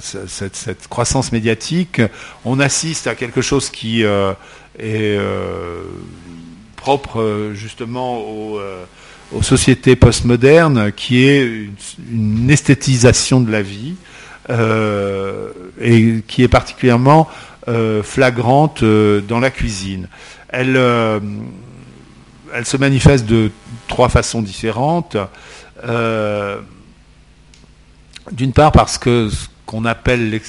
cette, 0.00 0.88
croissance 0.88 1.32
médiatique, 1.32 2.00
on 2.44 2.60
assiste 2.60 3.06
à 3.06 3.14
quelque 3.14 3.40
chose 3.40 3.70
qui 3.70 4.02
est 4.02 5.18
propre 6.76 7.50
justement 7.54 8.18
au 8.18 8.60
aux 9.34 9.42
sociétés 9.42 9.96
postmodernes, 9.96 10.92
qui 10.92 11.24
est 11.24 11.68
une, 12.10 12.50
esthétisation 12.50 13.40
de 13.40 13.50
la 13.50 13.62
vie 13.62 13.94
euh, 14.50 15.50
et 15.80 16.22
qui 16.26 16.42
est 16.42 16.48
particulièrement 16.48 17.28
euh, 17.68 18.02
flagrante 18.02 18.82
euh, 18.82 19.20
dans 19.20 19.38
la 19.38 19.50
cuisine. 19.50 20.08
Elle, 20.52 20.76
elle 22.54 22.66
se 22.66 22.76
manifeste 22.76 23.26
de 23.26 23.50
trois 23.88 24.08
façons 24.08 24.42
différentes. 24.42 25.16
D'une 28.32 28.52
part 28.52 28.72
parce 28.72 28.98
que 28.98 29.28
ce 29.28 29.46
qu'on 29.66 29.84
appelle, 29.84 30.40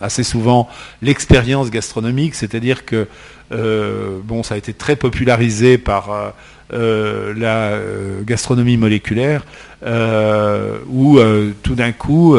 assez 0.00 0.24
souvent 0.24 0.68
l'expérience 1.02 1.70
gastronomique, 1.70 2.34
c'est-à-dire 2.34 2.84
que 2.84 3.08
bon, 3.50 4.42
ça 4.42 4.54
a 4.54 4.58
été 4.58 4.72
très 4.72 4.96
popularisé 4.96 5.76
par 5.76 6.34
euh, 6.72 7.34
la 7.36 7.72
euh, 7.72 8.22
gastronomie 8.22 8.78
moléculaire, 8.78 9.44
euh, 9.84 10.78
où 10.88 11.18
tout 11.62 11.74
d'un 11.74 11.92
coup, 11.92 12.36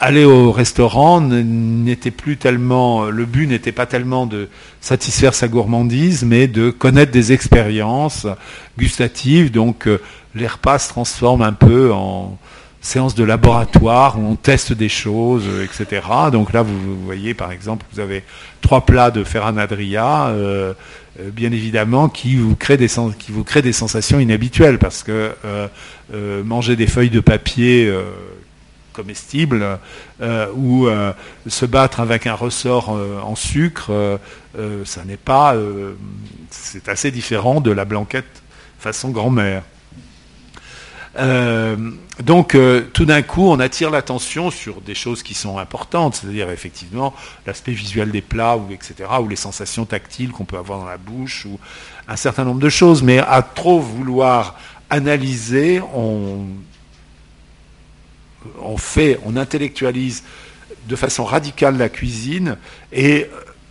aller 0.00 0.24
au 0.24 0.50
restaurant 0.50 1.20
n'était 1.20 2.10
plus 2.10 2.36
tellement, 2.36 3.04
le 3.04 3.26
but 3.26 3.46
n'était 3.46 3.72
pas 3.72 3.86
tellement 3.86 4.26
de 4.26 4.48
satisfaire 4.80 5.34
sa 5.34 5.46
gourmandise, 5.46 6.24
mais 6.24 6.48
de 6.48 6.70
connaître 6.70 7.12
des 7.12 7.32
expériences 7.32 8.26
gustatives. 8.78 9.50
Donc 9.50 9.88
les 10.34 10.46
repas 10.46 10.78
se 10.78 10.88
transforment 10.88 11.42
un 11.42 11.52
peu 11.52 11.92
en 11.92 12.38
séance 12.80 13.14
de 13.14 13.24
laboratoire 13.24 14.18
où 14.18 14.22
on 14.22 14.36
teste 14.36 14.72
des 14.72 14.88
choses, 14.88 15.44
etc. 15.62 16.02
Donc 16.32 16.52
là, 16.52 16.62
vous, 16.62 17.04
voyez, 17.04 17.34
par 17.34 17.52
exemple, 17.52 17.84
vous 17.92 18.00
avez 18.00 18.24
trois 18.60 18.86
plats 18.86 19.10
de 19.10 19.22
Ferranadria. 19.24 20.28
Euh, 20.28 20.74
bien 21.32 21.52
évidemment, 21.52 22.08
qui 22.08 22.36
vous, 22.36 22.56
crée 22.56 22.76
des, 22.76 22.88
qui 23.18 23.32
vous 23.32 23.44
crée 23.44 23.62
des 23.62 23.72
sensations 23.72 24.20
inhabituelles, 24.20 24.78
parce 24.78 25.02
que 25.02 25.32
euh, 25.44 25.68
euh, 26.14 26.42
manger 26.44 26.76
des 26.76 26.86
feuilles 26.86 27.10
de 27.10 27.20
papier 27.20 27.92
comestibles 28.92 29.78
ou 30.56 30.88
se 31.46 31.66
battre 31.66 32.00
avec 32.00 32.26
un 32.26 32.34
ressort 32.34 32.90
en 32.90 33.34
sucre, 33.34 34.18
ça 34.84 35.04
n'est 35.04 35.16
pas, 35.16 35.54
c'est 36.50 36.88
assez 36.88 37.10
différent 37.10 37.60
de 37.60 37.70
la 37.70 37.84
blanquette 37.84 38.40
façon 38.80 39.10
grand-mère. 39.10 39.62
Euh, 41.18 41.76
donc 42.22 42.54
euh, 42.54 42.82
tout 42.92 43.04
d'un 43.04 43.22
coup, 43.22 43.42
on 43.42 43.58
attire 43.58 43.90
l'attention 43.90 44.50
sur 44.50 44.80
des 44.80 44.94
choses 44.94 45.22
qui 45.22 45.34
sont 45.34 45.58
importantes, 45.58 46.16
c'est-à-dire 46.16 46.50
effectivement 46.50 47.12
l'aspect 47.46 47.72
visuel 47.72 48.10
des 48.10 48.22
plats, 48.22 48.56
ou 48.56 48.72
etc., 48.72 48.94
ou 49.20 49.28
les 49.28 49.36
sensations 49.36 49.84
tactiles 49.84 50.30
qu'on 50.30 50.44
peut 50.44 50.58
avoir 50.58 50.78
dans 50.78 50.86
la 50.86 50.98
bouche, 50.98 51.46
ou 51.46 51.58
un 52.08 52.16
certain 52.16 52.44
nombre 52.44 52.60
de 52.60 52.68
choses. 52.68 53.02
Mais 53.02 53.18
à 53.18 53.42
trop 53.42 53.80
vouloir 53.80 54.58
analyser, 54.88 55.80
on, 55.94 56.46
on 58.60 58.76
fait, 58.76 59.18
on 59.24 59.36
intellectualise 59.36 60.22
de 60.88 60.96
façon 60.96 61.24
radicale 61.24 61.76
la 61.76 61.88
cuisine 61.88 62.56
et 62.92 63.26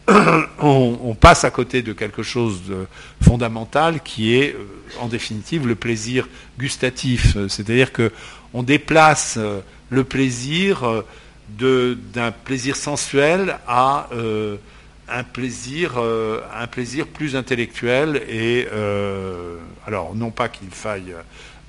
on, 0.59 1.15
passe 1.19 1.43
à 1.43 1.51
côté 1.51 1.81
de 1.81 1.93
quelque 1.93 2.23
chose 2.23 2.63
de 2.67 2.88
fondamental 3.21 4.01
qui 4.01 4.35
est, 4.35 4.55
euh, 4.55 4.65
en 4.99 5.07
définitive, 5.07 5.67
le 5.67 5.75
plaisir 5.75 6.27
gustatif. 6.57 7.38
C'est-à-dire 7.47 7.91
que 7.91 8.11
on 8.53 8.63
déplace 8.63 9.35
euh, 9.38 9.59
le 9.89 10.03
plaisir 10.03 10.83
euh, 10.83 11.95
d'un 12.13 12.31
plaisir 12.31 12.75
sensuel 12.75 13.57
à 13.67 14.09
un 15.11 15.23
plaisir, 15.23 15.97
un 15.97 16.67
plaisir 16.67 17.07
plus 17.07 17.35
intellectuel. 17.35 18.21
Et 18.29 18.67
alors, 19.88 20.13
non 20.13 20.29
pas 20.29 20.47
qu'il 20.47 20.69
faille 20.69 21.15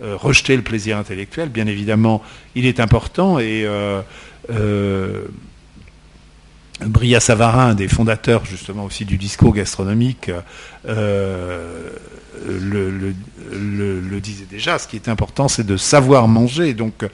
rejeter 0.02 0.57
le 0.57 0.62
plaisir 0.62 0.97
intellectuel, 0.97 1.49
bien 1.49 1.66
évidemment, 1.66 2.23
il 2.54 2.66
est 2.66 2.80
important 2.80 3.38
et 3.38 3.66
Bria 6.87 7.21
Savarin, 7.21 7.75
des 7.75 7.88
fondateurs 7.88 8.45
justement 8.45 8.85
aussi 8.85 9.04
du 9.04 9.16
discours 9.16 9.54
gastronomique, 9.54 10.30
euh, 10.88 11.90
le, 12.49 13.14
disait 14.21 14.47
déjà. 14.50 14.78
Ce 14.78 14.87
qui 14.87 14.97
est 14.97 15.09
important, 15.09 15.49
c'est 15.49 15.66
de 15.66 15.76
savoir 15.76 16.28
manger, 16.28 16.75
donc 16.75 17.07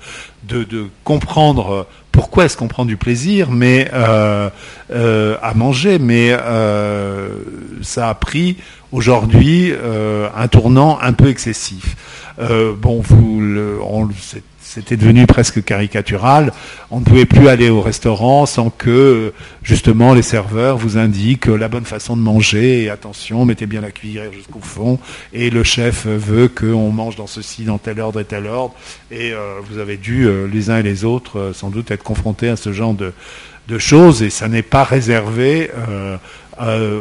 de, 0.44 0.86
comprendre 1.04 1.86
pourquoi 2.12 2.44
est-ce 2.44 2.56
qu'on 2.56 2.68
prend 2.68 2.84
du 2.84 2.96
plaisir, 2.96 3.50
mais 3.50 3.88
euh, 3.92 4.48
euh, 4.90 5.36
à 5.42 5.54
manger. 5.54 5.98
Mais 5.98 6.30
ça 7.82 8.08
a 8.08 8.14
pris 8.14 8.56
aujourd'hui 8.92 9.72
un 10.36 10.48
tournant 10.48 10.98
un 11.00 11.12
peu 11.12 11.28
excessif. 11.28 11.96
Bon, 12.38 13.00
vous, 13.00 13.40
c'était 14.66 14.96
devenu 14.96 15.26
presque 15.26 15.64
caricatural. 15.64 16.52
On 16.90 17.00
ne 17.00 17.04
pouvait 17.04 17.24
plus 17.24 17.48
aller 17.48 17.70
au 17.70 17.80
restaurant 17.80 18.46
sans 18.46 18.68
que, 18.68 19.32
justement, 19.62 20.12
les 20.12 20.22
serveurs 20.22 20.76
vous 20.76 20.98
indiquent 20.98 21.46
la 21.46 21.68
bonne 21.68 21.84
façon 21.84 22.16
de 22.16 22.20
manger. 22.20 22.82
Et 22.82 22.90
attention, 22.90 23.44
mettez 23.44 23.66
bien 23.66 23.80
la 23.80 23.92
cuillère 23.92 24.32
jusqu'au 24.32 24.60
fond. 24.60 24.98
Et 25.32 25.50
le 25.50 25.62
chef 25.62 26.06
veut 26.06 26.48
qu'on 26.48 26.90
mange 26.90 27.16
dans 27.16 27.28
ceci, 27.28 27.64
dans 27.64 27.78
tel 27.78 28.00
ordre 28.00 28.20
et 28.20 28.24
tel 28.24 28.46
ordre. 28.46 28.74
Et 29.10 29.32
euh, 29.32 29.60
vous 29.70 29.78
avez 29.78 29.96
dû, 29.96 30.26
euh, 30.26 30.46
les 30.52 30.68
uns 30.68 30.78
et 30.78 30.82
les 30.82 31.04
autres, 31.04 31.38
euh, 31.38 31.52
sans 31.52 31.70
doute 31.70 31.90
être 31.92 32.02
confrontés 32.02 32.48
à 32.48 32.56
ce 32.56 32.72
genre 32.72 32.94
de, 32.94 33.12
choses. 33.78 34.22
Et 34.22 34.30
ça 34.30 34.48
n'est 34.48 34.62
pas 34.62 34.84
réservé 34.84 35.70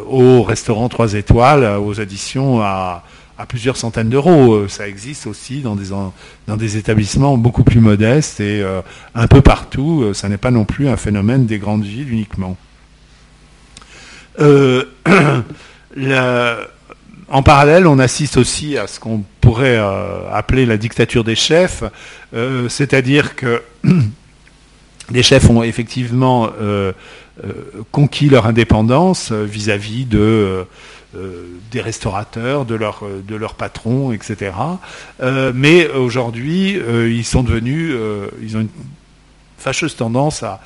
aux 0.10 0.44
restaurants 0.44 0.90
3 0.90 1.14
étoiles, 1.14 1.78
aux 1.80 2.00
additions 2.00 2.62
à 2.62 3.04
à 3.38 3.46
plusieurs 3.46 3.78
centaines 3.78 4.10
d'euros. 4.10 4.54
Euh, 4.54 4.68
ça 4.68 4.88
existe 4.88 5.28
aussi 5.28 5.62
dans 5.62 5.76
des, 5.76 6.78
établissements 6.78 7.38
beaucoup 7.38 7.64
plus 7.64 7.80
modestes 7.80 8.40
et 8.40 8.62
euh, 8.62 8.82
un 9.14 9.28
peu 9.28 9.42
partout. 9.42 10.04
Euh, 10.04 10.14
ça 10.14 10.30
n'est 10.30 10.38
pas 10.38 10.52
non 10.52 10.66
plus 10.66 10.88
un 10.88 10.98
phénomène 10.98 11.46
des 11.46 11.60
grandes 11.60 11.84
villes 11.84 12.12
uniquement. 12.12 12.58
en 17.30 17.44
parallèle, 17.44 17.88
on 17.88 18.00
assiste 18.00 18.38
aussi 18.38 18.78
à 18.78 18.88
ce 18.88 19.00
qu'on 19.00 19.24
pourrait 19.40 19.78
appeler 20.32 20.66
la 20.66 20.76
dictature 20.76 21.24
des 21.24 21.36
chefs, 21.36 21.86
c'est-à-dire 22.68 23.38
que 23.38 23.62
les 25.12 25.24
chefs 25.24 25.50
ont 25.50 25.62
effectivement 25.64 26.50
conquis 27.92 28.30
leur 28.30 28.48
indépendance 28.48 29.32
vis-à-vis 29.32 30.06
euh, 31.16 31.46
des 31.72 31.82
restaurateurs, 31.82 32.66
de 32.66 32.76
leur, 32.76 33.04
euh, 33.04 33.22
de 33.26 33.36
leur 33.36 33.56
patron, 33.56 34.12
etc. 34.12 34.52
Euh, 35.22 35.52
mais 35.56 35.88
aujourd'hui, 35.88 36.78
ils 36.78 37.26
sont 37.26 37.44
devenus, 37.44 37.96
ils 38.42 38.58
ont 38.58 38.62
une 38.62 38.70
fâcheuse 39.58 39.96
tendance 39.96 40.44
à, 40.44 40.60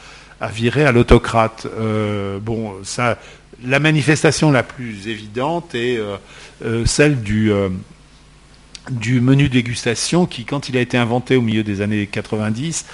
virer 0.51 0.85
à 0.85 0.91
l'autocrate. 0.91 1.67
bon, 2.41 2.73
ça, 2.83 3.17
la 3.63 3.79
manifestation 3.79 4.51
la 4.51 4.63
plus 4.63 5.07
évidente 5.07 5.75
est 5.75 5.99
celle 6.85 7.21
du 7.21 7.51
du 8.91 9.21
menu 9.21 9.49
dégustation 9.49 10.25
qui, 10.25 10.45
quand 10.45 10.69
il 10.69 10.77
a 10.77 10.81
été 10.81 10.97
inventé 10.97 11.35
au 11.35 11.41
milieu 11.41 11.63
des 11.63 11.81
années 11.81 12.07
90, 12.07 12.85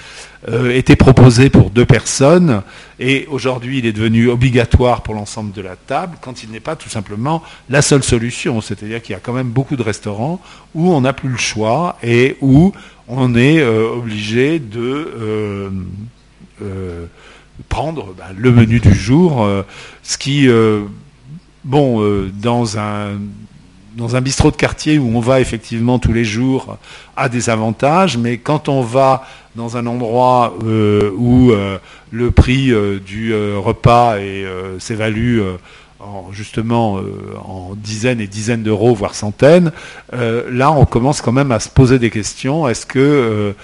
euh, 0.47 0.71
était 0.71 0.95
proposé 0.95 1.49
pour 1.49 1.69
deux 1.71 1.85
personnes 1.85 2.61
et 2.99 3.25
aujourd'hui 3.31 3.79
il 3.79 3.85
est 3.85 3.93
devenu 3.93 4.29
obligatoire 4.29 5.01
pour 5.01 5.15
l'ensemble 5.15 5.51
de 5.51 5.61
la 5.61 5.75
table 5.75 6.17
quand 6.21 6.43
il 6.43 6.51
n'est 6.51 6.59
pas 6.59 6.75
tout 6.75 6.89
simplement 6.89 7.41
la 7.69 7.81
seule 7.81 8.03
solution. 8.03 8.61
C'est-à-dire 8.61 9.01
qu'il 9.01 9.13
y 9.13 9.15
a 9.15 9.19
quand 9.19 9.33
même 9.33 9.49
beaucoup 9.49 9.75
de 9.75 9.81
restaurants 9.81 10.39
où 10.75 10.91
on 10.91 11.01
n'a 11.01 11.13
plus 11.13 11.29
le 11.29 11.37
choix 11.37 11.97
et 12.03 12.37
où 12.41 12.73
on 13.07 13.35
est 13.35 13.59
euh, 13.59 13.89
obligé 13.89 14.59
de 14.59 15.71
euh, 16.61 17.05
prendre 17.69 18.13
bah, 18.13 18.25
le 18.37 18.51
menu 18.51 18.79
du 18.79 18.93
jour, 18.93 19.47
ce 20.03 20.17
qui, 20.17 20.47
bon, 21.63 22.29
dans 22.33 22.77
un 22.77 23.17
dans 23.95 24.15
un 24.15 24.21
bistrot 24.21 24.51
de 24.51 24.55
quartier 24.55 24.99
où 24.99 25.15
on 25.15 25.19
va 25.19 25.39
effectivement 25.39 25.99
tous 25.99 26.13
les 26.13 26.25
jours 26.25 26.77
a 27.15 27.29
des 27.29 27.49
avantages, 27.49 28.17
mais 28.17 28.37
quand 28.37 28.69
on 28.69 28.81
va 28.81 29.25
dans 29.55 29.77
un 29.77 29.85
endroit 29.87 30.53
euh, 30.65 31.11
où 31.15 31.51
euh, 31.51 31.77
le 32.11 32.31
prix 32.31 32.71
euh, 32.71 32.99
du 32.99 33.33
repas 33.33 34.17
s'évalue 34.79 35.41
justement 36.31 36.99
en 37.43 37.73
dizaines 37.75 38.21
et 38.21 38.27
dizaines 38.27 38.61
d'euros, 38.61 38.93
voire 38.93 39.15
centaines, 39.15 39.71
là 40.11 40.71
on 40.71 40.85
commence 40.85 41.21
quand 41.21 41.31
même 41.31 41.51
à 41.51 41.59
se 41.59 41.69
poser 41.69 41.97
des 41.97 42.11
questions. 42.11 42.67
Est-ce 42.67 42.85
que 42.85 43.55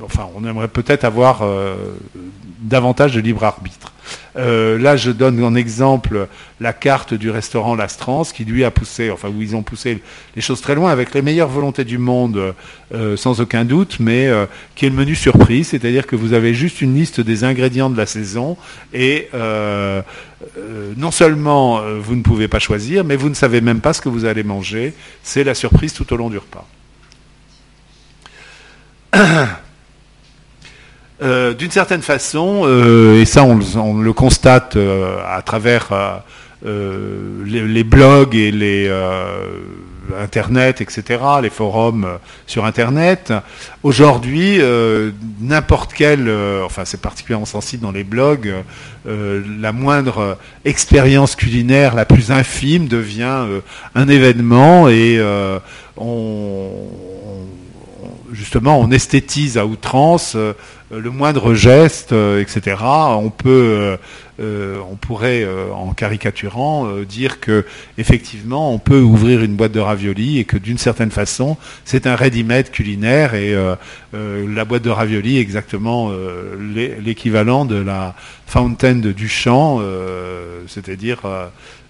enfin, 0.00 0.28
on 0.36 0.44
aimerait 0.44 0.68
peut-être 0.68 1.02
avoir 1.02 1.42
davantage 2.60 3.14
de 3.14 3.20
libre 3.20 3.42
arbitre? 3.42 3.92
Euh, 4.38 4.78
là, 4.78 4.96
je 4.96 5.10
donne 5.10 5.42
en 5.42 5.54
exemple 5.54 6.28
la 6.60 6.72
carte 6.72 7.12
du 7.14 7.30
restaurant 7.30 7.74
L'Astrance, 7.74 8.32
qui 8.32 8.44
lui 8.44 8.64
a 8.64 8.70
poussé, 8.70 9.10
enfin 9.10 9.28
où 9.28 9.42
ils 9.42 9.56
ont 9.56 9.62
poussé 9.62 10.00
les 10.36 10.42
choses 10.42 10.60
très 10.60 10.74
loin 10.74 10.90
avec 10.90 11.12
les 11.12 11.22
meilleures 11.22 11.48
volontés 11.48 11.84
du 11.84 11.98
monde, 11.98 12.54
euh, 12.94 13.16
sans 13.16 13.40
aucun 13.40 13.64
doute, 13.64 13.96
mais 13.98 14.28
euh, 14.28 14.46
qui 14.76 14.86
est 14.86 14.90
le 14.90 14.94
menu 14.94 15.14
surprise, 15.16 15.68
c'est-à-dire 15.68 16.06
que 16.06 16.14
vous 16.14 16.34
avez 16.34 16.54
juste 16.54 16.80
une 16.80 16.94
liste 16.94 17.20
des 17.20 17.42
ingrédients 17.42 17.90
de 17.90 17.96
la 17.96 18.06
saison 18.06 18.56
et 18.92 19.28
non 20.96 21.10
seulement 21.10 21.80
vous 21.98 22.14
ne 22.14 22.22
pouvez 22.22 22.48
pas 22.48 22.58
choisir, 22.58 23.04
mais 23.04 23.16
vous 23.16 23.28
ne 23.28 23.34
savez 23.34 23.60
même 23.60 23.80
pas 23.80 23.92
ce 23.92 24.00
que 24.00 24.08
vous 24.08 24.24
allez 24.24 24.44
manger. 24.44 24.94
C'est 25.22 25.44
la 25.44 25.54
surprise 25.54 25.92
tout 25.92 26.12
au 26.12 26.16
long 26.16 26.30
du 26.30 26.38
repas. 26.38 26.66
Euh, 31.20 31.52
d'une 31.52 31.70
certaine 31.72 32.02
façon, 32.02 32.62
euh, 32.64 33.20
et 33.20 33.24
ça 33.24 33.42
on, 33.42 34.00
le 34.00 34.12
constate 34.12 34.76
euh, 34.76 35.18
à 35.26 35.42
travers 35.42 36.22
les, 36.64 37.84
blogs 37.84 38.36
et 38.36 38.52
les 38.52 38.88
Internet, 40.20 40.80
etc., 40.80 41.20
les 41.42 41.50
forums 41.50 42.06
sur 42.46 42.64
Internet, 42.64 43.32
aujourd'hui, 43.82 44.60
n'importe 45.40 45.92
quel, 45.92 46.30
enfin 46.64 46.84
c'est 46.84 47.00
particulièrement 47.00 47.46
sensible 47.46 47.82
dans 47.82 47.92
les 47.92 48.04
blogs, 48.04 48.52
la 49.06 49.72
moindre 49.72 50.38
expérience 50.64 51.36
culinaire 51.36 51.94
la 51.94 52.04
plus 52.04 52.30
infime 52.32 52.88
devient 52.88 53.44
un 53.94 54.08
événement 54.08 54.88
et 54.88 55.20
on, 55.96 56.68
justement 58.32 58.80
on 58.80 58.90
esthétise 58.90 59.58
à 59.58 59.66
outrance 59.66 60.36
euh, 60.92 61.00
le 61.00 61.10
moindre 61.10 61.54
geste, 61.54 62.12
euh, 62.12 62.40
etc. 62.40 62.76
Euh, 62.80 63.96
on 64.90 64.96
pourrait, 64.96 65.46
en 65.74 65.92
caricaturant, 65.94 67.00
dire 67.02 67.40
que 67.40 67.66
effectivement, 67.98 68.72
on 68.72 68.78
peut 68.78 69.00
ouvrir 69.00 69.42
une 69.42 69.56
boîte 69.56 69.72
de 69.72 69.80
raviolis 69.80 70.38
et 70.38 70.44
que 70.44 70.56
d'une 70.56 70.78
certaine 70.78 71.10
façon, 71.10 71.56
c'est 71.84 72.06
un 72.06 72.14
ready-made 72.14 72.70
culinaire 72.70 73.34
et 73.34 73.56
la 74.12 74.64
boîte 74.64 74.82
de 74.82 74.90
raviolis 74.90 75.38
est 75.38 75.40
exactement 75.40 76.12
l'équivalent 76.60 77.64
de 77.64 77.74
la 77.74 78.14
fontaine 78.46 79.00
de 79.00 79.10
Duchamp, 79.10 79.82
c'est-à-dire 80.68 81.22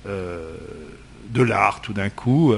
de 0.07 1.43
l'art 1.43 1.83
tout 1.83 1.93
d'un 1.93 2.09
coup, 2.09 2.55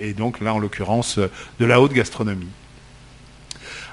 et 0.00 0.14
donc 0.14 0.40
là 0.40 0.54
en 0.54 0.58
l'occurrence 0.58 1.18
de 1.60 1.66
la 1.66 1.82
haute 1.82 1.92
gastronomie 1.92 2.48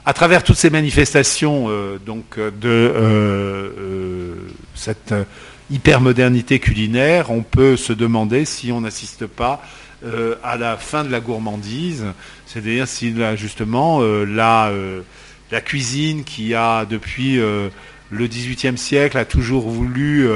à 0.10 0.14
travers 0.14 0.42
toutes 0.42 0.58
ces 0.58 0.72
manifestations 0.72 1.68
euh, 1.70 2.00
donc, 2.04 2.40
de 2.40 2.52
euh, 2.66 3.70
euh, 3.78 4.34
cette 4.74 5.14
hypermodernité 5.70 6.58
culinaire, 6.58 7.30
on 7.30 7.44
peut 7.44 7.78
se 7.78 7.94
demander 7.94 8.44
si 8.46 8.72
on 8.72 8.82
n'assiste 8.82 9.28
pas 9.28 9.62
à 10.44 10.56
la 10.56 10.78
fin 10.78 11.04
de 11.04 11.12
la 11.12 11.20
gourmandise, 11.20 12.06
c'est-à-dire 12.48 12.88
si 12.88 13.14
justement 13.36 14.00
la, 14.02 14.72
la, 15.52 15.62
cuisine 15.62 16.24
qui 16.24 16.56
a 16.56 16.86
depuis 16.86 17.36
le 17.36 17.70
XVIIIe 18.12 18.78
siècle 18.78 19.18
a 19.18 19.26
toujours 19.26 19.70
voulu 19.70 20.30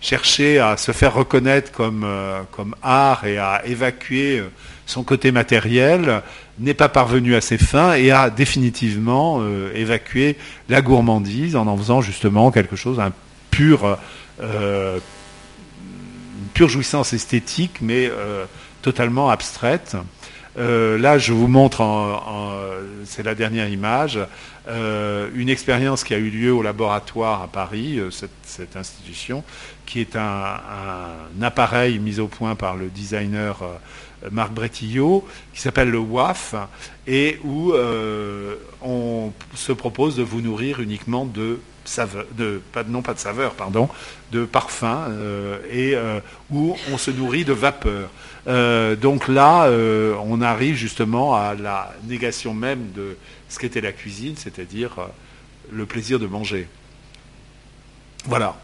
chercher 0.00 0.60
à 0.60 0.78
se 0.78 0.92
faire 0.92 1.12
reconnaître 1.12 1.70
comme, 1.70 2.06
comme 2.52 2.74
art 2.82 3.26
et 3.26 3.36
à 3.36 3.60
évacuer 3.66 4.42
son 4.86 5.02
côté 5.02 5.32
matériel, 5.32 6.22
n'est 6.58 6.74
pas 6.74 6.88
parvenu 6.88 7.34
à 7.34 7.40
ses 7.40 7.58
fins 7.58 7.94
et 7.94 8.10
a 8.10 8.30
définitivement 8.30 9.38
euh, 9.40 9.72
évacué 9.74 10.36
la 10.68 10.82
gourmandise 10.82 11.56
en 11.56 11.66
en 11.66 11.76
faisant 11.76 12.00
justement 12.00 12.50
quelque 12.50 12.76
chose, 12.76 13.00
un 13.00 13.12
pur, 13.50 13.98
euh, 14.40 14.98
une 14.98 16.48
pure 16.54 16.68
jouissance 16.68 17.12
esthétique, 17.12 17.78
mais 17.80 18.08
euh, 18.10 18.44
totalement 18.82 19.30
abstraite. 19.30 19.96
là, 20.56 21.18
je 21.18 21.32
vous 21.32 21.48
montre, 21.48 21.82
c'est 23.06 23.22
la 23.22 23.34
dernière 23.34 23.68
image, 23.68 24.18
une 24.68 25.48
expérience 25.48 26.04
qui 26.04 26.14
a 26.14 26.18
eu 26.18 26.28
lieu 26.28 26.52
au 26.52 26.62
laboratoire 26.62 27.42
à 27.42 27.48
Paris, 27.48 28.00
cette, 28.10 28.76
institution, 28.76 29.44
qui 29.86 30.00
est 30.00 30.16
un, 30.16 30.60
appareil 31.40 31.98
mis 32.00 32.18
au 32.18 32.26
point 32.26 32.54
par 32.54 32.76
le 32.76 32.88
designer 32.88 33.62
Marc 34.30 34.52
Bretillo, 34.52 35.26
qui 35.52 35.60
s'appelle 35.60 35.90
le 35.90 35.98
WAF, 35.98 36.54
et 37.06 37.38
où 37.44 37.72
on 38.82 39.32
se 39.54 39.72
propose 39.72 40.16
de 40.16 40.22
vous 40.22 40.40
nourrir 40.40 40.80
uniquement 40.80 41.24
de 41.24 41.60
saveur, 41.84 42.24
de, 42.36 42.60
non 42.88 43.02
pas 43.02 43.14
de 43.14 43.18
saveur, 43.18 43.54
pardon, 43.54 43.88
de 44.30 44.44
parfum, 44.44 45.08
et 45.70 45.96
où 46.50 46.76
on 46.92 46.98
se 46.98 47.10
nourrit 47.10 47.44
de 47.44 47.52
vapeur. 47.52 48.08
donc 49.00 49.28
là, 49.28 49.68
on 50.24 50.40
arrive 50.40 50.76
justement 50.76 51.34
à 51.34 51.54
la 51.54 51.92
négation 52.04 52.54
même 52.54 52.92
de 52.94 53.16
ce 53.48 53.58
qu'était 53.58 53.80
la 53.80 53.92
cuisine, 53.92 54.34
c'est-à-dire 54.36 55.08
le 55.70 55.86
plaisir 55.86 56.18
de 56.18 56.26
manger. 56.26 56.68
Voilà. 58.26 58.56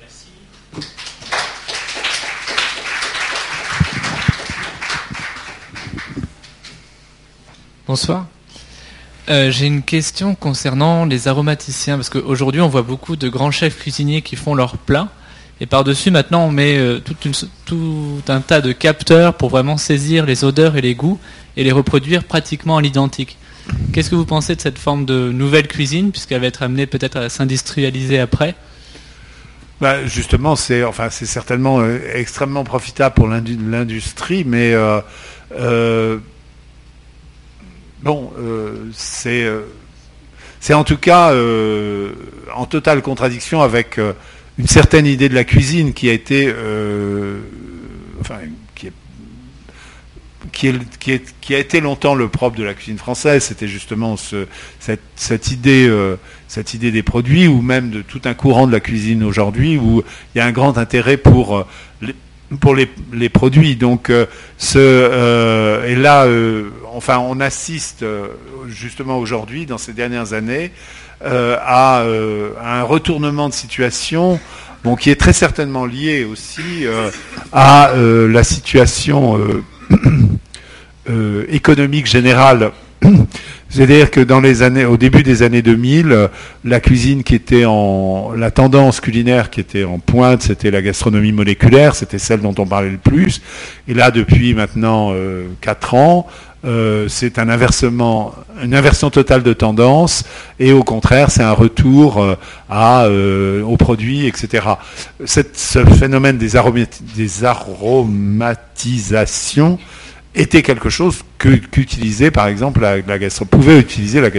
Merci. 0.00 0.28
Bonsoir. 7.88 8.26
Euh, 9.30 9.50
j'ai 9.50 9.64
une 9.64 9.80
question 9.82 10.34
concernant 10.34 11.06
les 11.06 11.26
aromaticiens, 11.26 11.96
parce 11.96 12.10
qu'aujourd'hui 12.10 12.60
on 12.60 12.68
voit 12.68 12.82
beaucoup 12.82 13.16
de 13.16 13.30
grands 13.30 13.50
chefs 13.50 13.78
cuisiniers 13.78 14.20
qui 14.20 14.36
font 14.36 14.54
leurs 14.54 14.76
plats, 14.76 15.08
et 15.62 15.64
par-dessus 15.64 16.10
maintenant 16.10 16.44
on 16.44 16.50
met 16.50 16.76
euh, 16.76 17.00
tout 17.64 18.20
un 18.28 18.42
tas 18.42 18.60
de 18.60 18.72
capteurs 18.72 19.32
pour 19.32 19.48
vraiment 19.48 19.78
saisir 19.78 20.26
les 20.26 20.44
odeurs 20.44 20.76
et 20.76 20.82
les 20.82 20.94
goûts 20.94 21.18
et 21.56 21.64
les 21.64 21.72
reproduire 21.72 22.24
pratiquement 22.24 22.76
à 22.76 22.82
l'identique. 22.82 23.38
Qu'est-ce 23.94 24.10
que 24.10 24.16
vous 24.16 24.26
pensez 24.26 24.54
de 24.54 24.60
cette 24.60 24.78
forme 24.78 25.06
de 25.06 25.32
nouvelle 25.32 25.66
cuisine, 25.66 26.10
puisqu'elle 26.10 26.42
va 26.42 26.48
être 26.48 26.62
amenée 26.62 26.84
peut-être 26.84 27.16
à 27.16 27.30
s'industrialiser 27.30 28.20
après? 28.20 28.54
Bah, 29.80 30.04
justement, 30.04 30.56
c'est 30.56 30.84
enfin 30.84 31.08
certainement 31.08 31.80
euh, 31.80 32.00
extrêmement 32.12 32.64
profitable 32.64 33.14
pour 33.14 33.28
l'industrie, 33.28 34.44
mais 34.44 34.74
bon, 38.02 38.32
c'est 38.92 39.46
c'est 40.60 40.74
en 40.74 40.84
tout 40.84 40.96
cas 40.98 41.32
en 42.54 42.66
totale 42.66 43.02
contradiction 43.02 43.62
avec 43.62 43.98
une 44.58 44.66
certaine 44.66 45.06
idée 45.06 45.28
de 45.28 45.34
la 45.34 45.44
cuisine 45.44 45.92
qui 45.92 46.08
a 46.08 46.12
été 46.12 46.52
enfin 48.20 48.38
qui, 50.52 51.54
a 51.54 51.58
été 51.58 51.80
longtemps 51.80 52.14
le 52.14 52.28
propre 52.28 52.56
de 52.56 52.64
la 52.64 52.74
cuisine 52.74 52.98
française, 52.98 53.44
c'était 53.44 53.68
justement 53.68 54.16
cette, 54.16 55.50
idée, 55.50 55.86
euh, 55.88 56.16
cette 56.48 56.74
idée 56.74 56.90
des 56.90 57.02
produits, 57.02 57.48
ou 57.48 57.62
même 57.62 57.90
de 57.90 58.02
tout 58.02 58.20
un 58.24 58.34
courant 58.34 58.66
de 58.66 58.72
la 58.72 58.80
cuisine 58.80 59.22
aujourd'hui, 59.22 59.76
où 59.76 60.02
il 60.34 60.38
y 60.38 60.40
a 60.40 60.46
un 60.46 60.52
grand 60.52 60.78
intérêt 60.78 61.16
pour, 61.16 61.58
euh, 61.58 61.66
les, 62.02 62.88
les, 63.12 63.28
produits. 63.28 63.76
Donc, 63.76 64.10
euh, 64.10 64.26
ce, 64.56 65.84
et 65.86 65.96
là, 65.96 66.26
enfin, 66.98 67.18
on 67.18 67.40
assiste 67.40 68.04
justement 68.68 69.18
aujourd'hui, 69.18 69.64
dans 69.64 69.78
ces 69.78 69.92
dernières 69.92 70.34
années, 70.34 70.72
à, 71.24 72.04
un 72.62 72.82
retournement 72.82 73.48
de 73.48 73.54
situation. 73.54 74.38
Qui 75.00 75.10
est 75.10 75.20
très 75.20 75.34
certainement 75.34 75.84
lié 75.84 76.24
aussi 76.24 76.86
à 77.52 77.92
la 77.94 78.42
situation 78.42 79.38
euh, 81.08 81.46
économique 81.48 82.06
générale. 82.06 82.72
C'est-à-dire 83.70 84.10
que 84.10 84.20
dans 84.20 84.40
les 84.40 84.62
années, 84.62 84.86
au 84.86 84.96
début 84.96 85.22
des 85.22 85.42
années 85.42 85.60
2000, 85.60 86.30
la 86.64 86.80
cuisine 86.80 87.22
qui 87.22 87.34
était 87.34 87.66
en, 87.66 88.32
la 88.34 88.50
tendance 88.50 89.00
culinaire 89.00 89.50
qui 89.50 89.60
était 89.60 89.84
en 89.84 89.98
pointe, 89.98 90.42
c'était 90.42 90.70
la 90.70 90.80
gastronomie 90.80 91.32
moléculaire, 91.32 91.94
c'était 91.94 92.18
celle 92.18 92.40
dont 92.40 92.54
on 92.58 92.66
parlait 92.66 92.90
le 92.90 92.98
plus. 92.98 93.42
Et 93.86 93.92
là, 93.92 94.10
depuis 94.10 94.54
maintenant 94.54 95.10
euh, 95.12 95.48
4 95.60 95.94
ans, 95.94 96.26
euh, 96.64 97.06
c'est 97.08 97.38
un 97.38 97.48
inversement, 97.48 98.34
une 98.62 98.74
inversion 98.74 99.10
totale 99.10 99.44
de 99.44 99.52
tendance, 99.52 100.24
et 100.58 100.72
au 100.72 100.82
contraire, 100.82 101.30
c'est 101.30 101.44
un 101.44 101.52
retour 101.52 102.20
euh, 102.20 102.34
euh, 102.72 103.62
aux 103.62 103.76
produits, 103.76 104.26
etc. 104.26 104.66
ce 105.24 105.84
phénomène 105.98 106.36
des, 106.36 106.54
des 107.16 107.44
aromatisations 107.44 109.78
était 110.34 110.62
quelque 110.62 110.88
chose 110.88 111.20
qu'utilisait 111.38 112.30
par 112.30 112.48
exemple 112.48 112.80
la, 112.80 113.00
gastronomie, 113.18 113.50
pouvait 113.50 113.78
utiliser 113.78 114.20
la 114.20 114.30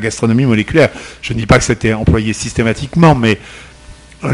gastronomie 0.00 0.44
moléculaire. 0.44 0.90
Je 1.22 1.32
ne 1.32 1.38
dis 1.38 1.46
pas 1.46 1.58
que 1.58 1.64
c'était 1.64 1.92
employé 1.92 2.32
systématiquement, 2.32 3.14
mais 3.14 3.38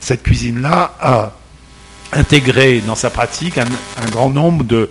cette 0.00 0.22
cuisine-là 0.22 0.94
a 1.00 1.32
intégré 2.12 2.82
dans 2.86 2.94
sa 2.94 3.10
pratique 3.10 3.58
un, 3.58 3.66
grand 4.10 4.30
nombre 4.30 4.64
de, 4.64 4.90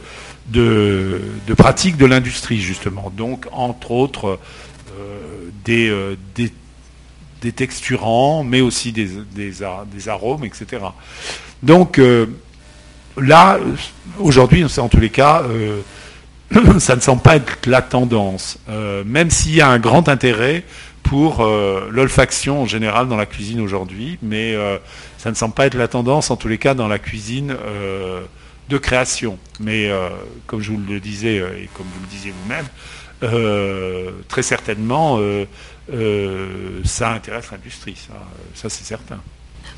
de, 0.51 1.21
pratiques 1.57 1.97
de 1.97 2.05
l'industrie, 2.05 2.59
justement. 2.59 3.11
Donc, 3.15 3.45
entre 3.51 3.91
autres, 3.91 4.39
euh, 4.99 5.49
des, 5.65 5.89
euh, 5.89 6.15
des, 6.35 7.51
texturants, 7.51 8.43
mais 8.43 8.61
aussi 8.61 8.91
des, 8.91 9.63
arômes, 10.07 10.45
etc. 10.45 10.83
Donc, 11.63 11.99
euh, 11.99 12.25
là, 13.17 13.59
aujourd'hui, 14.19 14.65
en 14.77 14.89
tous 14.89 14.99
les 14.99 15.09
cas, 15.09 15.43
ça 16.79 16.95
ne 16.95 17.01
semble 17.01 17.21
pas 17.21 17.35
être 17.37 17.65
la 17.65 17.81
tendance, 17.81 18.57
même 19.05 19.29
s'il 19.29 19.55
y 19.55 19.61
a 19.61 19.69
un 19.69 19.79
grand 19.79 20.09
intérêt 20.09 20.63
pour 21.03 21.43
l'olfaction 21.91 22.63
en 22.63 22.65
général 22.65 23.07
dans 23.07 23.15
la 23.15 23.25
cuisine 23.25 23.61
aujourd'hui, 23.61 24.19
mais 24.21 24.55
ça 25.17 25.29
ne 25.29 25.35
semble 25.35 25.53
pas 25.53 25.65
être 25.65 25.75
la 25.75 25.87
tendance, 25.87 26.29
en 26.29 26.35
tous 26.35 26.49
les 26.49 26.57
cas, 26.57 26.73
dans 26.73 26.87
la 26.87 26.99
cuisine 26.99 27.55
de 28.69 28.77
création. 28.77 29.37
Mais 29.59 29.91
comme 30.47 30.61
je 30.61 30.71
vous 30.71 30.79
le 30.79 30.99
disais, 30.99 31.37
et 31.37 31.69
comme 31.73 31.87
vous 31.87 32.01
le 32.01 32.07
disiez 32.07 32.31
vous-même, 32.31 32.67
très 34.27 34.43
certainement, 34.43 35.19
ça 36.85 37.11
intéresse 37.11 37.51
l'industrie, 37.51 37.97
ça 38.53 38.69
c'est 38.69 38.85
certain. 38.85 39.19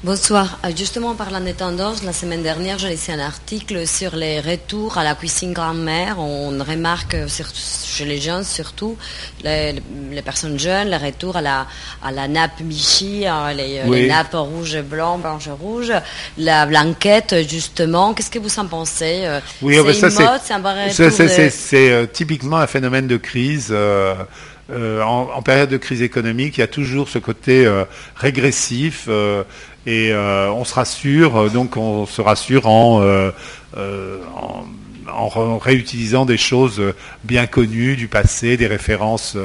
Bonsoir. 0.04 0.58
Euh, 0.66 0.70
justement, 0.76 1.14
parlant 1.14 1.42
des 1.42 1.54
tendances, 1.54 2.04
la 2.04 2.12
semaine 2.12 2.42
dernière, 2.42 2.80
j'ai 2.80 2.88
laissé 2.88 3.12
un 3.12 3.20
article 3.20 3.86
sur 3.86 4.16
les 4.16 4.40
retours 4.40 4.98
à 4.98 5.04
la 5.04 5.14
cuisine 5.14 5.54
grand-mère. 5.54 6.18
On 6.18 6.50
remarque 6.50 7.16
chez 7.28 8.06
les 8.06 8.20
jeunes 8.20 8.44
surtout, 8.44 8.98
les, 9.44 9.80
personnes 10.26 10.58
jeunes, 10.58 10.90
le 10.90 10.98
retour 10.98 11.38
à 11.38 11.42
la, 11.42 11.68
à 12.04 12.12
la 12.12 12.28
nappe 12.28 12.62
Michi, 12.62 13.28
hein, 13.28 13.54
les, 13.54 14.08
nappes 14.08 14.34
rouge, 14.34 14.82
blanc, 14.82 15.20
blanche, 15.20 15.50
rouge, 15.50 15.94
la 16.36 16.66
blanquette, 16.66 17.48
justement. 17.48 18.16
Qu'est-ce 18.16 18.32
que 18.32 18.40
vous 18.40 18.58
en 18.58 18.66
pensez 18.66 19.22
euh, 19.26 19.40
Oui, 19.62 19.78
oh, 19.78 19.86
c'est 19.94 20.08
une 20.08 20.14
mode, 20.16 20.42
c'est 20.44 20.54
un 20.56 21.50
C'est 21.52 21.92
euh, 21.92 22.08
typiquement 22.12 22.58
un 22.58 22.68
phénomène 22.68 23.06
de 23.06 23.18
crise. 23.18 23.72
en, 24.72 25.42
période 25.44 25.70
de 25.70 25.78
crise 25.78 26.02
économique, 26.02 26.58
il 26.58 26.62
y 26.62 26.64
a 26.64 26.68
toujours 26.68 27.08
ce 27.08 27.20
côté 27.20 27.70
régressif 28.16 29.08
et 29.86 30.12
euh, 30.12 30.52
on 30.52 30.64
se 30.64 30.74
rassure, 30.74 31.38
euh, 31.38 31.50
donc 31.50 31.76
on 31.76 32.06
se 32.06 32.22
rassure 32.22 32.68
en, 32.68 33.02
euh, 33.02 33.32
en, 34.36 34.66
en, 35.12 35.58
réutilisant 35.58 36.26
des 36.26 36.38
choses 36.38 36.82
bien 37.24 37.48
connues 37.48 37.96
du 37.96 38.08
passé, 38.08 38.58
des 38.58 38.68
références 38.68 39.36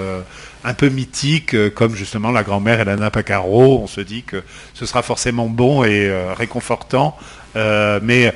un 0.62 0.74
peu 0.74 0.88
mythiques, 0.88 1.56
comme 1.74 1.94
justement 1.94 2.30
la 2.30 2.42
grand-mère 2.42 2.86
et 2.86 2.90
à 2.90 3.22
carreaux. 3.22 3.80
On 3.82 3.86
se 3.86 4.00
dit 4.00 4.22
que 4.22 4.42
ce 4.74 4.84
sera 4.84 5.02
forcément 5.02 5.46
bon 5.46 5.84
et 5.84 6.12
réconfortant, 6.34 7.16
mais 7.54 8.32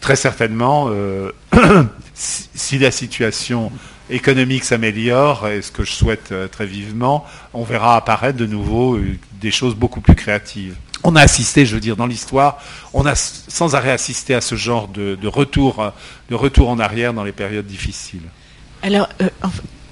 très 0.00 0.16
certainement, 0.16 0.90
si 2.14 2.78
la 2.78 2.90
situation 2.90 3.70
économique 4.10 4.64
s'améliore, 4.64 5.48
et 5.48 5.62
ce 5.62 5.70
que 5.70 5.84
je 5.84 5.92
souhaite 5.92 6.32
très 6.50 6.66
vivement, 6.66 7.24
on 7.54 7.64
verra 7.64 7.96
apparaître 7.96 8.38
de 8.38 8.46
nouveau 8.46 8.98
des 9.40 9.50
choses 9.50 9.74
beaucoup 9.74 10.00
plus 10.00 10.14
créatives 10.14 10.76
on 11.06 11.14
a 11.14 11.22
assisté, 11.22 11.64
je 11.64 11.74
veux 11.74 11.80
dire, 11.80 11.96
dans 11.96 12.06
l'histoire, 12.06 12.58
on 12.92 13.06
a 13.06 13.14
sans 13.14 13.74
arrêt 13.74 13.92
assisté 13.92 14.34
à 14.34 14.40
ce 14.40 14.56
genre 14.56 14.88
de, 14.88 15.16
retour, 15.26 15.92
de 16.30 16.34
retour 16.34 16.68
en 16.68 16.78
arrière 16.80 17.14
dans 17.14 17.24
les 17.24 17.32
périodes 17.32 17.66
difficiles. 17.66 18.28
Alors, 18.82 19.08
euh, 19.22 19.28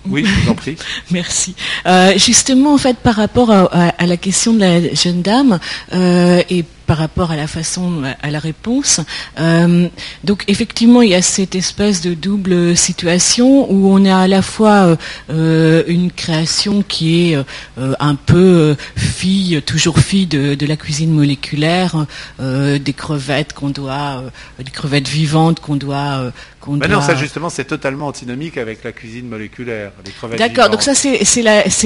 oui, 0.07 0.25
je 0.27 0.41
vous 0.41 0.51
en 0.51 0.55
prie. 0.55 0.77
Merci. 1.11 1.55
Euh, 1.87 2.19
justement, 2.19 2.75
en 2.75 2.79
fait, 2.79 2.97
par 2.97 3.15
rapport 3.15 3.51
à, 3.51 3.93
la 4.05 4.17
question 4.17 4.53
de 4.53 4.61
la 4.61 4.95
jeune 4.95 5.23
dame 5.23 5.59
euh, 5.93 6.43
et 6.51 6.65
par 6.87 6.99
rapport 6.99 7.31
à 7.31 7.37
la 7.37 7.47
façon, 7.47 8.03
à 8.23 8.31
la 8.31 8.39
réponse. 8.39 9.01
Euh, 9.39 9.89
donc 10.23 10.45
effectivement, 10.49 11.03
il 11.03 11.11
y 11.11 11.15
a 11.15 11.23
cette 11.23 11.55
espèce 11.55 12.01
de 12.01 12.15
double 12.15 12.77
situation 12.77 13.71
où 13.71 13.89
on 13.93 14.05
a 14.05 14.17
à 14.17 14.29
la 14.29 14.43
fois 14.43 14.97
une 15.29 16.11
création 16.11 16.83
qui 16.83 17.33
est 17.33 17.39
un 17.77 18.15
peu 18.15 18.77
fille, 18.97 19.63
toujours 19.63 19.99
fille 19.99 20.27
de, 20.27 20.67
la 20.67 20.77
cuisine 20.77 21.11
moléculaire, 21.11 22.07
des 22.39 22.93
crevettes 22.93 23.53
qu'on 23.53 23.71
doit, 23.71 24.25
des 24.59 24.71
crevettes 24.71 25.09
vivantes 25.09 25.61
qu'on 25.61 25.77
doit 25.77 26.33
qu'on 26.65 26.77
Ben 26.79 26.89
doit... 26.89 26.97
non, 26.97 27.03
ça 27.03 27.15
justement, 27.15 27.51
c'est 27.51 27.65
totalement 27.65 28.07
antinomique 28.07 28.57
avec 28.57 28.83
la 28.85 28.93
cuisine 28.93 29.29
moléculaire, 29.29 29.93
les 30.05 30.13
crevettes 30.13 30.39
D'accord, 30.39 30.71
donc 30.71 30.83
ça 30.83 30.95
c'est 30.95 31.19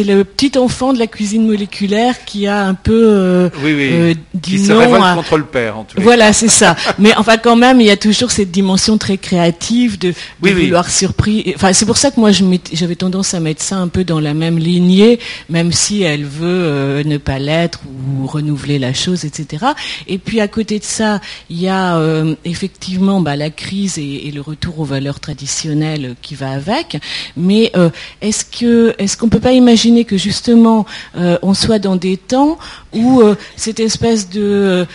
le 0.05 0.23
petit 0.23 0.57
enfant 0.59 0.93
de 0.93 0.99
la 0.99 1.07
cuisine 1.09 1.47
moléculaire 1.47 2.25
qui 2.25 2.47
a 2.47 2.64
un 2.64 2.75
peu 2.75 2.93
euh, 3.07 3.51
Oui, 3.64 3.75
oui. 3.75 3.88
euh, 3.93 4.14
qui 4.41 4.53
dit 4.59 4.67
se 4.67 4.73
non 4.73 4.79
révolte 4.79 5.03
à- 5.05 5.14
contre 5.17 5.38
le 5.38 5.45
père, 5.45 5.79
en 5.79 5.85
tout 5.85 5.97
cas. 5.97 6.03
Voilà, 6.03 6.33
c'est 6.33 6.49
ça. 6.49 6.77
Mais 6.99 7.14
enfin, 7.17 7.37
quand 7.38 7.57
même, 7.57 7.81
il 7.81 7.87
y 7.87 7.91
a 7.91 7.97
toujours 7.97 8.31
cette 8.31 8.51
dimension 8.51 8.99
très 8.99 9.19
créative 9.19 9.99
de, 9.99 10.09
de 10.11 10.14
Oui, 10.43 10.53
vouloir 10.53 10.88
surprendre. 10.88 11.43
Enfin, 11.57 11.73
c'est 11.73 11.87
pour 11.87 11.97
ça 11.97 12.11
que 12.11 12.21
moi, 12.21 12.31
j'avais 12.73 12.95
tendance 12.97 13.35
à 13.35 13.41
mettre 13.41 13.62
ça 13.62 13.77
un 13.77 13.88
peu 13.88 14.05
dans 14.05 14.21
la 14.21 14.35
même 14.35 14.59
lignée, 14.59 15.19
même 15.49 15.73
si 15.73 16.03
elle 16.03 16.25
veut 16.25 16.47
euh, 16.47 17.03
ne 17.05 17.17
pas 17.19 17.38
l'être 17.38 17.81
ou 18.23 18.27
renouveler 18.27 18.79
la 18.79 18.93
chose, 18.93 19.25
etc. 19.25 19.67
Et 20.07 20.19
puis, 20.19 20.41
à 20.41 20.49
côté 20.49 20.79
de 20.79 20.85
ça, 20.85 21.21
il 21.51 21.61
y 21.61 21.69
a 21.69 21.97
euh, 21.97 22.35
effectivement 22.45 23.21
bah, 23.21 23.35
la 23.37 23.51
crise 23.51 23.99
et, 23.99 24.29
et 24.29 24.31
le 24.31 24.41
retour 24.41 24.67
aux 24.76 24.85
valeurs 24.85 25.20
traditionnelles 25.20 26.16
qui 26.22 26.35
va 26.35 26.50
avec. 26.50 26.98
Mais 27.37 27.70
euh, 27.76 27.90
est-ce 28.20 28.44
que 28.44 28.94
est-ce 28.98 29.16
qu'on 29.16 29.28
peut 29.28 29.40
pas 29.40 29.52
imaginer 29.52 30.04
que 30.04 30.16
justement 30.16 30.87
euh, 31.16 31.38
on 31.42 31.54
soit 31.54 31.78
dans 31.78 31.96
des 31.96 32.16
temps 32.16 32.59
où 32.92 33.20
euh, 33.20 33.35
cette 33.57 33.81
espèce 33.81 34.28
de 34.28 34.87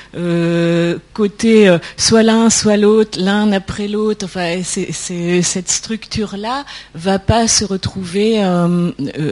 côté 1.13 1.77
soit 1.97 2.23
l'un 2.23 2.49
soit 2.49 2.77
l'autre, 2.77 3.17
l'un 3.19 3.51
après 3.51 3.87
l'autre, 3.87 4.25
enfin 4.25 4.61
c'est, 4.63 4.91
c'est- 4.91 5.41
cette 5.41 5.69
structure 5.69 6.35
là 6.37 6.65
va 6.95 7.19
pas 7.19 7.47
se 7.47 7.65
retrouver 7.65 8.43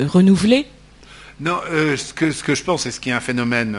renouvelée? 0.07 0.65
Non, 1.39 1.57
ce, 1.71 2.13
que, 2.13 2.55
je 2.55 2.63
pense, 2.63 2.85
et 2.85 2.91
ce 2.91 2.99
qui 2.99 3.09
est 3.09 3.13
un 3.13 3.19
phénomène 3.19 3.75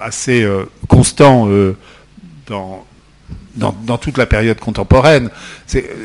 assez 0.00 0.46
constant 0.88 1.48
dans, 2.46 2.84
dans, 3.56 3.98
toute 3.98 4.18
la 4.18 4.26
période 4.26 4.58
contemporaine, 4.58 5.30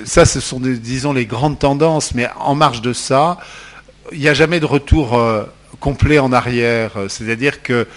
ça, 0.05 0.25
ce 0.25 0.39
sont, 0.39 0.59
disons, 0.59 1.13
les 1.13 1.25
grandes 1.25 1.59
tendances, 1.59 2.13
mais 2.13 2.27
en 2.39 2.55
marge 2.55 2.81
de 2.81 2.93
ça, 2.93 3.37
il 4.11 4.19
n'y 4.19 4.27
a 4.27 4.33
jamais 4.33 4.59
de 4.59 4.65
retour 4.65 5.17
euh, 5.17 5.43
complet 5.79 6.19
en 6.19 6.31
arrière. 6.31 6.91
C'est-à-dire 7.07 7.61
que 7.61 7.87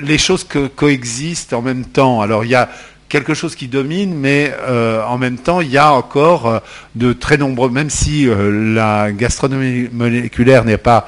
les 0.00 0.18
choses 0.18 0.46
coexistent 0.76 1.52
en 1.52 1.62
même 1.62 1.84
temps. 1.84 2.20
Alors, 2.20 2.44
il 2.44 2.50
y 2.50 2.54
a 2.54 2.68
quelque 3.08 3.34
chose 3.34 3.54
qui 3.54 3.68
domine, 3.68 4.14
mais 4.14 4.54
euh, 4.62 5.02
en 5.04 5.18
même 5.18 5.38
temps, 5.38 5.60
il 5.60 5.70
y 5.70 5.78
a 5.78 5.92
encore 5.92 6.46
euh, 6.46 6.58
de 6.94 7.12
très 7.12 7.36
nombreux, 7.36 7.70
même 7.70 7.90
si 7.90 8.26
la 8.26 9.12
gastronomie 9.12 9.88
moléculaire 9.92 10.64
n'est 10.64 10.78
pas, 10.78 11.06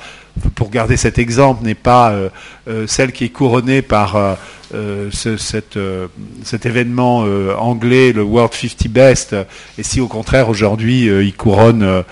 pour 0.54 0.70
garder 0.70 0.96
cet 0.96 1.18
exemple, 1.18 1.64
n'est 1.64 1.74
pas 1.74 2.10
euh, 2.10 2.28
euh, 2.68 2.86
celle 2.86 3.12
qui 3.12 3.24
est 3.24 3.30
couronnée 3.30 3.82
par 3.82 4.16
euh, 4.16 5.10
cet 5.12 6.66
événement 6.66 7.24
anglais, 7.58 8.12
le 8.12 8.22
World 8.22 8.52
50 8.52 8.88
Best, 8.88 9.36
et 9.78 9.82
si 9.84 10.00
au 10.00 10.08
contraire 10.08 10.48
aujourd'hui 10.48 11.04
il 11.04 11.32
couronne 11.34 12.02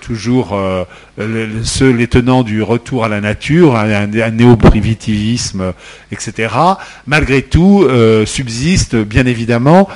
toujours 0.00 0.56
ceux, 1.64 1.90
les 1.90 2.06
tenants 2.06 2.44
du 2.44 2.62
retour 2.62 3.04
à 3.04 3.08
la 3.08 3.20
nature, 3.20 3.74
un, 3.74 4.06
néo-primitivisme, 4.06 5.72
etc. 6.12 6.54
Malgré 7.08 7.42
tout, 7.42 7.88
subsistent 8.24 8.96
bien 8.96 9.26
évidemment 9.26 9.88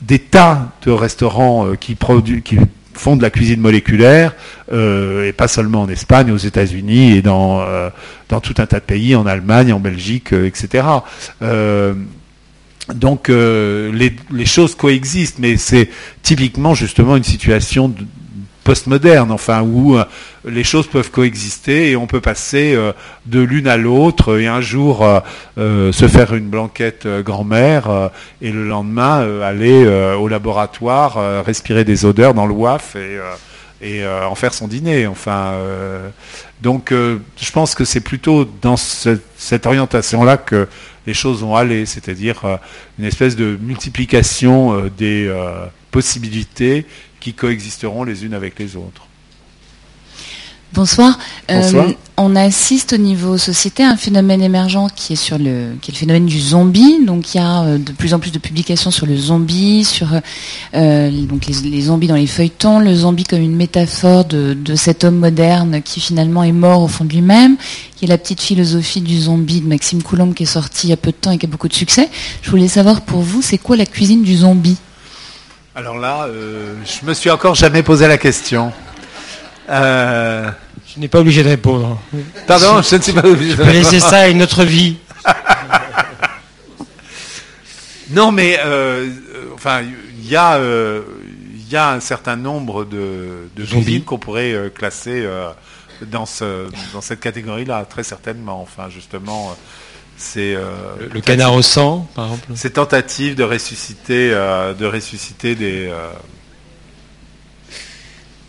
des 0.00 0.20
tas 0.20 0.72
de 0.86 0.90
restaurants 0.90 1.74
qui, 1.78 1.96
produ- 1.96 2.40
qui 2.40 2.56
font 2.94 3.16
de 3.16 3.22
la 3.22 3.30
cuisine 3.30 3.60
moléculaire, 3.60 4.34
euh, 4.72 5.26
et 5.28 5.32
pas 5.32 5.48
seulement 5.48 5.82
en 5.82 5.88
Espagne, 5.88 6.30
aux 6.30 6.36
États-Unis 6.36 7.16
et 7.16 7.22
dans, 7.22 7.60
euh, 7.60 7.90
dans 8.28 8.40
tout 8.40 8.54
un 8.58 8.66
tas 8.66 8.80
de 8.80 8.84
pays, 8.84 9.14
en 9.16 9.26
Allemagne, 9.26 9.72
en 9.72 9.80
Belgique, 9.80 10.32
euh, 10.32 10.46
etc. 10.46 10.84
Donc 12.94 13.28
les, 13.28 14.14
les 14.30 14.46
choses 14.46 14.74
coexistent, 14.74 15.38
mais 15.38 15.56
c'est 15.56 15.88
typiquement 16.22 16.74
justement 16.74 17.16
une 17.16 17.24
situation 17.24 17.88
de- 17.88 18.04
postmoderne, 18.64 19.30
enfin 19.30 19.62
où 19.62 19.96
euh, 19.96 20.04
les 20.44 20.64
choses 20.64 20.86
peuvent 20.88 21.10
coexister 21.10 21.90
et 21.90 21.96
on 21.96 22.06
peut 22.06 22.20
passer 22.20 22.74
euh, 22.74 22.92
de 23.26 23.40
l'une 23.40 23.68
à 23.68 23.76
l'autre 23.76 24.40
et 24.40 24.46
un 24.46 24.60
jour 24.60 25.06
euh, 25.58 25.92
se 25.92 26.08
faire 26.08 26.34
une 26.34 26.48
blanquette 26.48 27.06
grand-mère 27.06 28.10
et 28.42 28.50
le 28.50 28.66
lendemain 28.66 29.40
aller 29.42 29.86
au 30.18 30.26
laboratoire, 30.28 31.44
respirer 31.44 31.84
des 31.84 32.04
odeurs 32.04 32.34
dans 32.34 32.46
le 32.46 32.54
WAF 32.54 32.96
et, 33.82 34.04
en 34.06 34.34
faire 34.34 34.54
son 34.54 34.66
dîner. 34.66 35.06
Enfin, 35.06 35.52
donc 36.62 36.90
je 36.92 37.50
pense 37.52 37.74
que 37.74 37.84
c'est 37.84 38.00
plutôt 38.00 38.48
dans 38.62 38.76
ce- 38.76 39.18
cette 39.36 39.66
orientation-là 39.66 40.36
que 40.38 40.68
les 41.06 41.14
choses 41.14 41.40
vont 41.42 41.54
aller, 41.54 41.84
c'est-à-dire 41.86 42.58
une 42.98 43.04
espèce 43.04 43.36
de 43.36 43.58
multiplication 43.60 44.90
des 44.96 45.30
possibilités 45.90 46.86
qui 47.24 47.32
coexisteront 47.32 48.04
les 48.04 48.26
unes 48.26 48.34
avec 48.34 48.58
les 48.58 48.76
autres. 48.76 49.06
Bonsoir. 50.74 51.18
Euh, 51.50 51.62
Bonsoir. 51.62 51.86
on 52.18 52.36
assiste 52.36 52.92
au 52.92 52.96
niveau 52.98 53.38
société 53.38 53.82
à 53.82 53.88
un 53.88 53.96
phénomène 53.96 54.42
émergent 54.42 54.88
qui 54.94 55.14
est 55.14 55.16
sur 55.16 55.38
le, 55.38 55.70
qui 55.80 55.90
est 55.90 55.94
le 55.94 55.98
phénomène 55.98 56.26
du 56.26 56.38
zombie. 56.38 57.02
Donc 57.06 57.32
il 57.32 57.38
y 57.38 57.40
a 57.40 57.62
euh, 57.62 57.78
de 57.78 57.92
plus 57.92 58.12
en 58.12 58.18
plus 58.18 58.30
de 58.30 58.38
publications 58.38 58.90
sur 58.90 59.06
le 59.06 59.16
zombie, 59.16 59.84
sur 59.84 60.08
euh, 60.74 61.10
donc 61.22 61.46
les, 61.46 61.70
les 61.70 61.80
zombies 61.82 62.08
dans 62.08 62.16
les 62.16 62.26
feuilletons, 62.26 62.78
le 62.78 62.94
zombie 62.94 63.24
comme 63.24 63.40
une 63.40 63.56
métaphore 63.56 64.26
de, 64.26 64.52
de 64.52 64.74
cet 64.74 65.04
homme 65.04 65.16
moderne 65.16 65.80
qui 65.80 66.00
finalement 66.00 66.42
est 66.42 66.52
mort 66.52 66.82
au 66.82 66.88
fond 66.88 67.06
de 67.06 67.12
lui-même. 67.14 67.56
Il 68.02 68.08
y 68.08 68.10
a 68.10 68.14
la 68.14 68.18
petite 68.18 68.42
philosophie 68.42 69.00
du 69.00 69.18
zombie 69.18 69.62
de 69.62 69.66
Maxime 69.66 70.02
Coulomb 70.02 70.32
qui 70.34 70.42
est 70.42 70.46
sortie 70.46 70.88
il 70.88 70.90
y 70.90 70.92
a 70.92 70.98
peu 70.98 71.12
de 71.12 71.16
temps 71.16 71.30
et 71.30 71.38
qui 71.38 71.46
a 71.46 71.48
beaucoup 71.48 71.68
de 71.68 71.74
succès. 71.74 72.10
Je 72.42 72.50
voulais 72.50 72.68
savoir 72.68 73.00
pour 73.00 73.22
vous, 73.22 73.40
c'est 73.40 73.56
quoi 73.56 73.78
la 73.78 73.86
cuisine 73.86 74.22
du 74.22 74.36
zombie? 74.36 74.76
Alors 75.74 75.98
là, 75.98 76.24
euh, 76.26 76.74
je 76.84 77.04
me 77.06 77.14
suis 77.14 77.30
encore 77.30 77.54
jamais 77.54 77.82
posé 77.82 78.06
la 78.06 78.18
question. 78.18 78.72
Euh, 79.68 80.50
Je 80.94 81.00
n'ai 81.00 81.08
pas 81.08 81.20
obligé 81.20 81.42
de 81.42 81.48
répondre. 81.48 82.00
pardon, 82.46 82.80
je 82.82 82.96
ne 82.96 83.00
suis 83.02 83.12
pas 83.12 83.26
obligé 83.26 83.52
Je 83.52 83.56
de 83.56 83.62
répondre. 83.62 83.72
laisser 83.84 84.00
ça 84.00 84.18
à 84.20 84.28
une 84.28 84.42
autre 84.42 84.64
vie. 84.64 84.96
Non, 88.10 88.30
mais 88.30 88.58
euh, 88.64 89.08
euh, 89.34 89.44
enfin, 89.54 89.80
il 89.82 90.28
y 90.28 90.36
a, 90.36 90.58
il 90.60 91.68
y 91.72 91.74
a 91.76 91.90
un 91.92 92.00
certain 92.00 92.36
nombre 92.36 92.84
de, 92.84 93.48
de 93.56 93.64
Zombies. 93.64 94.02
qu'on 94.02 94.18
pourrait 94.18 94.70
classer 94.74 95.26
dans 96.02 96.26
ce, 96.26 96.66
dans 96.92 97.00
cette 97.00 97.20
catégorie-là, 97.20 97.84
très 97.88 98.02
certainement. 98.04 98.60
Enfin, 98.60 98.88
justement, 98.90 99.56
c'est 100.24 100.54
euh, 100.54 100.70
Le, 101.00 101.08
le 101.08 101.20
canard 101.20 101.54
au 101.54 101.62
sang, 101.62 102.08
par 102.14 102.26
exemple. 102.26 102.52
ces 102.56 102.70
tentatives 102.70 103.34
de 103.34 103.42
ressusciter, 103.44 104.30
euh, 104.32 104.72
de 104.74 104.86
ressusciter 104.86 105.54
des 105.54 105.88
euh, 105.90 106.08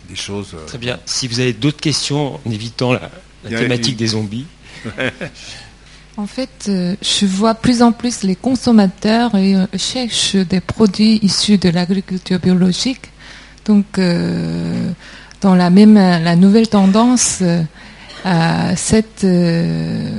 des 0.09 0.15
choses. 0.15 0.51
euh, 0.53 0.65
Très 0.67 0.77
bien. 0.77 0.99
Si 1.05 1.27
vous 1.27 1.39
avez 1.39 1.53
d'autres 1.53 1.79
questions, 1.81 2.39
en 2.45 2.51
évitant 2.51 2.93
la, 2.93 3.09
thématique 3.49 3.93
une- 3.93 3.97
des 3.97 4.07
zombies. 4.07 4.45
En 6.17 6.27
fait, 6.27 6.67
euh, 6.69 6.95
je 7.01 7.25
vois 7.25 7.55
plus 7.55 7.81
en 7.81 7.91
plus 7.91 8.23
les 8.23 8.38
consommateurs 8.38 9.35
et, 9.35 9.53
euh, 9.57 9.65
cherchent 9.77 10.38
des 10.38 10.61
produits 10.61 11.19
issus 11.23 11.57
de 11.57 11.67
l'agriculture 11.67 12.39
biologique. 12.39 13.11
Donc, 13.65 13.83
euh, 13.99 14.89
dans 15.41 15.55
la 15.55 15.69
même 15.69 15.95
la 15.95 16.35
nouvelle 16.38 16.69
tendance, 16.69 17.39
euh, 17.41 17.61
à 18.23 18.77
cette 18.77 19.25
euh, 19.25 20.09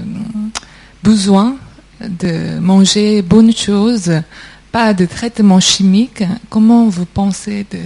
besoin 1.06 1.56
de 2.00 2.58
manger 2.58 3.22
bonnes 3.22 3.54
choses, 3.54 4.10
pas 4.72 4.92
de 4.92 5.06
traitement 5.06 5.60
chimique. 5.60 6.24
Comment 6.50 6.88
vous 6.88 7.06
pensez 7.06 7.64
de 7.70 7.78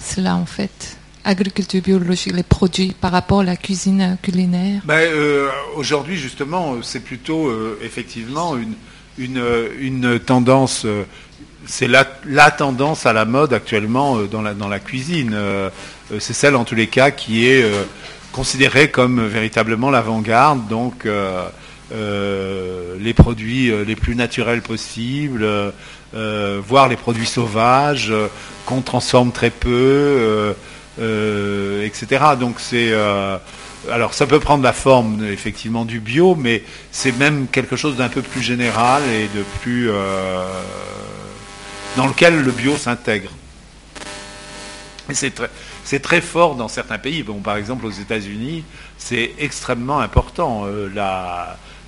cela 0.00 0.36
en 0.36 0.46
fait? 0.46 0.96
Agriculture 1.24 1.82
biologique, 1.82 2.32
les 2.32 2.44
produits 2.44 2.94
par 3.00 3.10
rapport 3.10 3.40
à 3.40 3.44
la 3.44 3.56
cuisine 3.56 4.16
culinaire? 4.22 4.82
Ben, 4.84 5.00
euh, 5.00 5.48
Aujourd'hui, 5.74 6.16
justement, 6.16 6.74
euh, 6.74 6.82
c'est 6.82 7.00
plutôt 7.00 7.48
euh, 7.48 7.78
effectivement 7.82 8.56
une, 9.18 9.42
une, 9.80 10.20
tendance, 10.20 10.86
c'est 11.66 11.88
la, 11.88 12.06
la 12.24 12.52
tendance 12.52 13.04
à 13.04 13.12
la 13.12 13.24
mode 13.24 13.52
actuellement 13.52 14.18
dans, 14.30 14.42
la, 14.42 14.54
dans 14.54 14.68
la 14.68 14.78
cuisine. 14.78 15.36
C'est 16.18 16.34
celle, 16.34 16.54
en 16.54 16.64
tous 16.64 16.76
les 16.76 16.86
cas, 16.86 17.10
qui 17.10 17.46
est 17.46 17.64
considérée 18.32 18.90
comme 18.90 19.26
véritablement 19.26 19.90
l'avant-garde. 19.90 20.66
Donc, 20.68 21.06
euh, 21.92 22.96
les 22.98 23.12
produits 23.12 23.70
euh, 23.70 23.84
les 23.84 23.96
plus 23.96 24.14
naturels 24.14 24.62
possibles, 24.62 25.44
euh, 25.44 26.60
voire 26.66 26.88
les 26.88 26.96
produits 26.96 27.26
sauvages 27.26 28.12
qu'on 28.64 28.80
transforme 28.80 29.32
très 29.32 29.50
peu. 29.50 30.54
etc. 30.98 32.24
Donc 32.38 32.56
c'est 32.58 32.92
alors 33.90 34.14
ça 34.14 34.26
peut 34.26 34.38
prendre 34.40 34.62
la 34.62 34.72
forme 34.72 35.24
effectivement 35.24 35.84
du 35.84 36.00
bio, 36.00 36.34
mais 36.34 36.62
c'est 36.92 37.12
même 37.12 37.46
quelque 37.48 37.76
chose 37.76 37.96
d'un 37.96 38.08
peu 38.08 38.22
plus 38.22 38.42
général 38.42 39.02
et 39.10 39.28
de 39.36 39.42
plus 39.60 39.90
dans 41.96 42.06
lequel 42.06 42.42
le 42.42 42.52
bio 42.52 42.76
s'intègre. 42.76 43.30
Et 45.10 45.14
c'est 45.14 46.00
très, 46.00 46.20
fort 46.20 46.54
dans 46.54 46.68
certains 46.68 46.98
pays. 46.98 47.22
Bon, 47.22 47.40
par 47.40 47.56
exemple, 47.56 47.84
aux 47.84 47.90
États-Unis, 47.90 48.64
c'est 48.98 49.32
extrêmement 49.38 49.98
important. 49.98 50.64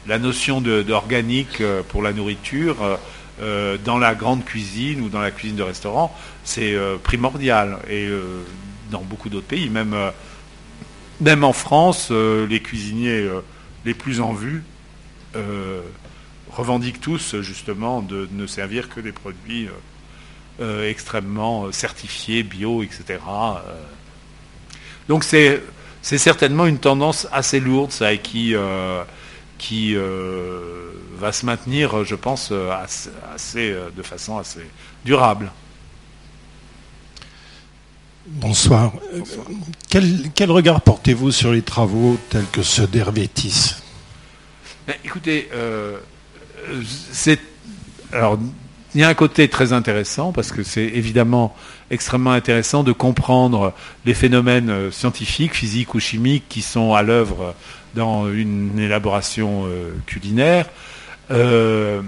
La 0.07 0.19
notion 0.19 0.61
de- 0.61 0.83
d'organique 0.83 1.61
euh, 1.61 1.83
pour 1.83 2.03
la 2.03 2.12
nourriture 2.12 2.83
euh, 2.83 2.97
euh, 3.43 3.79
dans 3.85 3.99
la 3.99 4.14
grande 4.14 4.45
cuisine 4.45 5.01
ou 5.01 5.09
dans 5.09 5.21
la 5.21 5.31
cuisine 5.31 5.57
de 5.57 5.62
restaurant, 5.62 6.17
c'est 6.45 6.77
primordial. 7.03 7.79
Et 7.90 8.09
dans 8.93 9.01
beaucoup 9.01 9.29
d'autres 9.29 9.47
pays, 9.47 9.69
même, 9.71 9.97
même 11.21 11.43
en 11.43 11.53
France, 11.53 12.12
les 12.12 12.61
cuisiniers 12.61 13.29
les 13.85 13.95
plus 13.95 14.21
en 14.21 14.33
vue 14.33 14.62
revendiquent 16.53 17.01
tous 17.01 17.40
justement 17.40 18.03
de 18.03 18.29
ne 18.31 18.47
servir 18.47 18.88
que 18.88 19.01
des 19.01 19.11
produits 19.11 19.69
extrêmement 20.61 21.73
certifiés, 21.73 22.45
bio, 22.45 22.85
etc. 22.85 23.19
Donc 25.09 25.25
c'est 25.25 25.61
certainement 26.03 26.67
une 26.67 26.79
tendance 26.79 27.27
assez 27.33 27.59
lourde, 27.59 27.90
ça, 27.90 28.12
et 28.12 28.19
qui, 28.19 28.55
qui 29.64 29.96
euh, 29.96 30.92
va 31.16 31.33
se 31.33 31.46
maintenir, 31.46 32.05
je 32.05 32.14
pense, 32.14 32.50
euh, 32.53 32.70
assez, 32.70 33.09
assez, 33.35 33.70
euh, 33.70 33.88
de 33.96 34.03
façon 34.03 34.37
assez 34.37 34.61
durable. 35.07 35.50
Bonsoir. 38.27 38.92
Euh, 39.14 39.22
Quel, 39.88 40.31
quel 40.35 40.50
regard 40.50 40.83
portez-vous 40.83 41.31
sur 41.33 41.53
les 41.53 41.62
travaux 41.62 42.18
tels 42.29 42.44
que 42.53 42.62
ceux 42.62 42.87
d'Hervétis? 42.87 43.77
Mais 44.87 44.98
écoutez, 45.03 45.48
euh, 45.55 45.98
euh, 46.68 46.83
c'est 47.12 47.40
alors 48.12 48.38
il 48.94 49.00
y 49.00 49.05
a 49.05 49.09
un 49.09 49.14
côté 49.14 49.48
très 49.48 49.72
intéressant 49.72 50.31
parce 50.33 50.53
que 50.53 50.62
c'est 50.62 50.85
évidemment 50.85 51.57
extrêmement 51.90 52.33
intéressant 52.33 52.83
de 52.83 52.92
comprendre 52.92 53.72
les 54.05 54.14
phénomènes 54.14 54.70
euh, 54.70 54.90
scientifiques, 54.90 55.55
physiques 55.55 55.94
ou 55.94 56.00
chimiques 56.00 56.44
qui 56.50 56.61
sont 56.61 56.92
à 56.92 57.03
l'œuvre 57.03 57.55
dans 57.94 58.30
une 58.30 58.78
élaboration 58.78 59.64
euh, 59.66 59.90
culinaire. 60.07 60.66
Euh, 61.30 62.02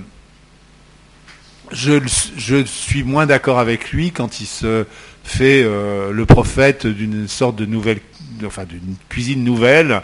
je, 1.73 2.65
suis 2.65 3.03
moins 3.03 3.27
d'accord 3.27 3.59
avec 3.59 3.91
lui 3.91 4.13
quand 4.13 4.41
il 4.41 4.47
se 4.47 4.85
fait 5.25 5.63
euh, 5.65 6.13
le 6.13 6.27
prophète 6.27 6.87
d'une 6.87 7.27
sorte 7.27 7.57
de 7.57 7.67
nouvelle, 7.67 7.99
enfin 8.45 8.65
d'une 8.65 8.97
cuisine 9.09 9.43
nouvelle 9.45 10.03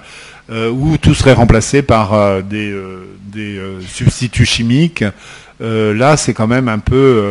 où 0.51 0.99
tout 0.99 1.15
serait 1.15 1.33
remplacé 1.33 1.81
par 1.81 2.43
des, 2.43 2.77
substituts 3.89 4.45
chimiques. 4.45 5.03
Là, 5.61 6.17
c'est 6.19 6.35
quand 6.35 6.49
même 6.49 6.69
un 6.69 6.79
peu, 6.81 7.25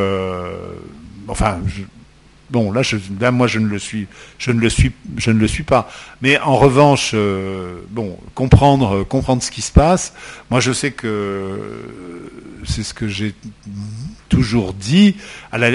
enfin, 1.27 1.59
bon, 2.51 2.71
là, 2.71 2.81
je, 2.81 2.97
là, 3.19 3.31
moi, 3.31 3.47
je 3.47 3.59
ne 3.59 3.67
le 3.67 3.79
suis, 3.79 4.07
je 4.37 4.51
ne 4.51 4.59
le 4.59 4.69
suis, 4.69 4.91
je 5.17 5.31
ne 5.31 5.39
le 5.39 5.47
suis 5.47 5.63
pas. 5.63 5.89
Mais 6.21 6.37
en 6.39 6.57
revanche, 6.57 7.11
euh, 7.13 7.79
bon, 7.89 8.17
comprendre, 8.35 9.03
comprendre 9.03 9.41
ce 9.41 9.49
qui 9.49 9.61
se 9.61 9.71
passe. 9.71 10.13
Moi, 10.49 10.59
je 10.59 10.71
sais 10.71 10.91
que 10.91 11.07
euh, 11.07 11.57
c'est 12.65 12.83
ce 12.83 12.93
que 12.93 13.07
j'ai 13.07 13.33
toujours 14.29 14.73
dit 14.73 15.15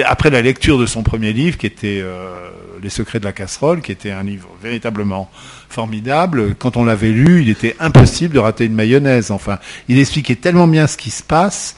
après 0.05 0.31
la 0.31 0.41
lecture 0.41 0.79
de 0.79 0.87
son 0.87 1.03
premier 1.03 1.33
livre, 1.33 1.59
qui 1.59 1.67
était 1.67 2.01
euh, 2.03 2.51
Les 2.83 2.91
secrets 2.91 3.21
de 3.21 3.25
la 3.25 3.33
casserole, 3.33 3.81
qui 3.81 3.93
était 3.93 4.11
un 4.11 4.23
livre 4.23 4.49
véritablement 4.63 5.31
formidable. 5.69 6.55
Quand 6.59 6.77
on 6.77 6.85
l'avait 6.85 7.11
lu, 7.11 7.43
il 7.43 7.49
était 7.49 7.75
impossible 7.81 8.35
de 8.35 8.39
rater 8.39 8.67
une 8.67 8.75
mayonnaise. 8.75 9.31
Enfin, 9.31 9.59
il 9.89 9.99
expliquait 9.99 10.37
tellement 10.37 10.69
bien 10.69 10.87
ce 10.87 10.97
qui 10.97 11.11
se 11.11 11.23
passe 11.23 11.77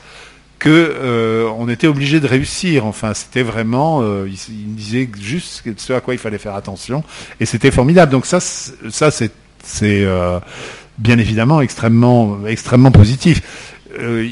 que 0.59 0.69
euh, 0.71 1.49
on 1.57 1.69
était 1.69 1.87
obligé 1.87 2.21
de 2.21 2.27
réussir. 2.27 2.85
Enfin, 2.85 3.15
c'était 3.15 3.43
vraiment, 3.43 4.01
euh, 4.03 4.29
il, 4.29 4.35
il 4.35 4.75
disait 4.75 5.09
juste 5.21 5.63
ce 5.77 5.93
à 5.93 6.01
quoi 6.01 6.15
il 6.15 6.19
fallait 6.19 6.39
faire 6.39 6.55
attention, 6.55 7.05
et 7.41 7.47
c'était 7.47 7.71
formidable. 7.71 8.11
Donc 8.13 8.27
ça, 8.27 8.41
ça 8.41 9.11
c'est 9.11 9.31
euh, 9.85 10.41
bien 10.99 11.19
évidemment 11.19 11.61
extrêmement 11.61 12.39
extrêmement 12.47 12.91
positif. 12.91 13.41
Euh, 13.99 14.29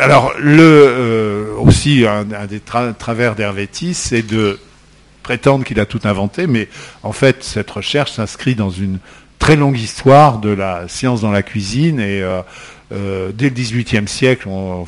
alors 0.00 0.32
le 0.38 1.48
aussi 1.58 2.06
un, 2.06 2.32
un 2.32 2.46
des 2.46 2.60
tra- 2.60 2.94
travers 2.94 3.34
d'Hervétis, 3.34 3.94
c'est 3.94 4.22
de 4.22 4.58
prétendre 5.22 5.64
qu'il 5.64 5.80
a 5.80 5.86
tout 5.86 6.00
inventé, 6.04 6.46
mais 6.46 6.68
en 7.02 7.12
fait 7.12 7.44
cette 7.44 7.70
recherche 7.70 8.12
s'inscrit 8.12 8.54
dans 8.54 8.70
une 8.70 8.98
très 9.38 9.56
longue 9.56 9.78
histoire 9.78 10.38
de 10.38 10.50
la 10.50 10.86
science 10.88 11.20
dans 11.22 11.30
la 11.30 11.42
cuisine 11.42 11.98
et 11.98 12.22
euh, 12.92 13.30
dès 13.32 13.50
le 13.50 13.54
XVIIIe 13.54 14.08
siècle, 14.08 14.48
on, 14.48 14.84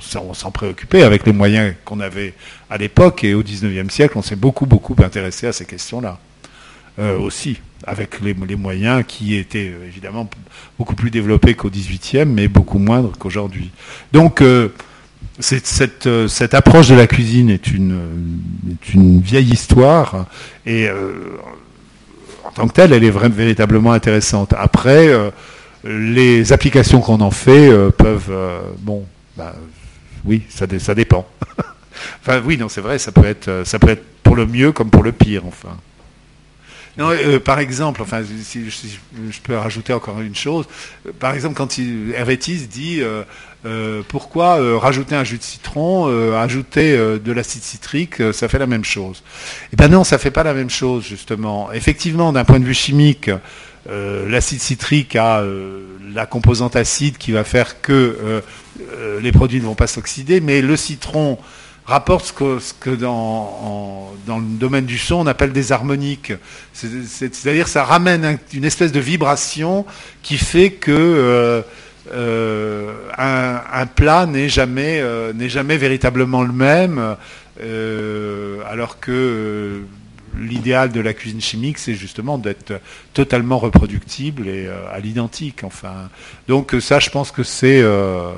s'en- 0.00 0.50
préoccupait 0.50 1.04
avec 1.04 1.24
les 1.24 1.32
moyens 1.32 1.74
qu'on 1.84 2.00
avait 2.00 2.34
à 2.68 2.78
l'époque, 2.78 3.22
et 3.22 3.34
au 3.34 3.42
XIXe 3.42 3.92
siècle, 3.92 4.14
on 4.18 4.22
s'est 4.22 4.36
beaucoup, 4.36 4.66
beaucoup 4.66 4.96
intéressé 5.02 5.46
à 5.46 5.52
ces 5.52 5.64
questions-là 5.64 6.18
euh, 6.98 7.16
aussi, 7.18 7.60
avec 7.86 8.20
les, 8.20 8.34
moyens 8.56 9.04
qui 9.06 9.36
étaient 9.36 9.72
euh, 9.72 9.86
évidemment 9.86 10.28
beaucoup 10.78 10.96
plus 10.96 11.10
développés 11.10 11.54
qu'au 11.54 11.70
XVIIIe, 11.70 12.24
mais 12.26 12.48
beaucoup 12.48 12.78
moindres 12.78 13.12
qu'aujourd'hui. 13.16 13.70
Donc, 14.12 14.42
cette, 15.38 16.54
approche 16.54 16.88
de 16.88 16.96
la 16.96 17.06
cuisine 17.06 17.50
est 17.50 17.68
une, 17.68 19.20
vieille 19.20 19.52
histoire, 19.52 20.26
et 20.66 20.88
en 22.44 22.50
tant 22.50 22.66
que 22.66 22.72
telle, 22.72 22.92
elle 22.92 23.04
est 23.04 23.10
vraiment 23.10 23.34
véritablement 23.34 23.92
intéressante. 23.92 24.54
Après, 24.58 25.08
les 25.84 26.52
applications 26.52 27.00
qu'on 27.00 27.20
en 27.20 27.30
fait 27.30 27.70
euh, 27.70 27.90
peuvent, 27.90 28.30
euh, 28.30 28.60
bon, 28.78 29.04
bah, 29.36 29.54
oui, 30.24 30.42
ça, 30.48 30.66
dé- 30.66 30.78
ça 30.78 30.94
dépend. 30.94 31.26
enfin, 32.20 32.40
oui, 32.44 32.56
non, 32.56 32.68
c'est 32.68 32.80
vrai, 32.80 32.98
ça 32.98 33.12
peut 33.12 33.24
être, 33.24 33.48
euh, 33.48 33.64
ça 33.64 33.78
peut 33.78 33.90
être 33.90 34.04
pour 34.22 34.36
le 34.36 34.46
mieux 34.46 34.72
comme 34.72 34.90
pour 34.90 35.02
le 35.02 35.12
pire, 35.12 35.42
enfin. 35.46 35.76
Par 37.46 37.58
exemple, 37.58 38.02
enfin, 38.02 38.20
si, 38.42 38.68
je 38.68 39.40
peux 39.42 39.56
rajouter 39.56 39.94
encore 39.94 40.20
une 40.20 40.36
chose, 40.36 40.66
par 41.18 41.34
exemple, 41.34 41.54
quand 41.54 41.78
il, 41.78 42.12
dit 42.68 43.00
pourquoi 44.08 44.78
rajouter 44.78 45.14
un 45.14 45.24
jus 45.24 45.38
de 45.38 45.42
citron, 45.42 46.34
ajouter 46.36 46.94
de 46.94 47.32
l'acide 47.32 47.62
citrique, 47.62 48.16
ça 48.34 48.46
fait 48.46 48.58
la 48.58 48.66
même 48.66 48.84
chose. 48.84 49.22
Eh 49.72 49.76
ben 49.76 49.88
non, 49.88 50.04
ça 50.04 50.18
fait 50.18 50.30
pas 50.30 50.42
la 50.42 50.52
même 50.52 50.68
chose 50.68 51.06
justement. 51.06 51.72
Effectivement, 51.72 52.30
d'un 52.30 52.44
point 52.44 52.60
de 52.60 52.66
vue 52.66 52.74
chimique, 52.74 53.30
euh, 53.90 54.28
l'acide 54.28 54.60
citrique 54.60 55.16
a 55.16 55.40
euh, 55.40 55.80
la 56.14 56.26
composante 56.26 56.76
acide 56.76 57.18
qui 57.18 57.32
va 57.32 57.42
faire 57.44 57.80
que 57.80 58.16
euh, 58.22 59.20
les 59.20 59.32
produits 59.32 59.60
ne 59.60 59.66
vont 59.66 59.74
pas 59.74 59.86
s'oxyder, 59.88 60.40
mais 60.40 60.62
le 60.62 60.76
citron 60.76 61.38
rapporte 61.84 62.26
ce 62.26 62.72
que, 62.78 62.90
dans, 62.90 64.12
le 64.28 64.58
domaine 64.58 64.84
du 64.84 64.98
son 64.98 65.16
on 65.16 65.26
appelle 65.26 65.52
des 65.52 65.72
harmoniques. 65.72 66.32
C'est- 66.72 67.04
c'est- 67.08 67.34
C'est-à-dire 67.34 67.66
ça 67.66 67.82
ramène 67.82 68.24
un- 68.24 68.36
une 68.54 68.64
espèce 68.64 68.92
de 68.92 69.00
vibration 69.00 69.84
qui 70.22 70.36
fait 70.38 70.70
que 70.70 71.64
un, 73.18 73.86
plat 73.96 74.26
n'est 74.26 74.48
jamais, 74.48 75.02
jamais 75.48 75.76
véritablement 75.76 76.42
le 76.42 76.52
même, 76.52 77.16
alors 78.70 79.00
que 79.00 79.82
l'idéal 80.38 80.92
de 80.92 81.00
la 81.00 81.14
cuisine 81.14 81.40
chimique, 81.40 81.78
c'est 81.78 81.94
justement 81.94 82.38
d'être 82.38 82.80
totalement 83.14 83.58
reproductible 83.58 84.48
et 84.48 84.66
euh, 84.66 84.92
à 84.92 85.00
l'identique. 85.00 85.64
Enfin, 85.64 86.08
donc 86.48 86.74
ça, 86.80 86.98
je 86.98 87.10
pense 87.10 87.30
que 87.30 87.42
c'est 87.42 87.80
euh, 87.82 88.32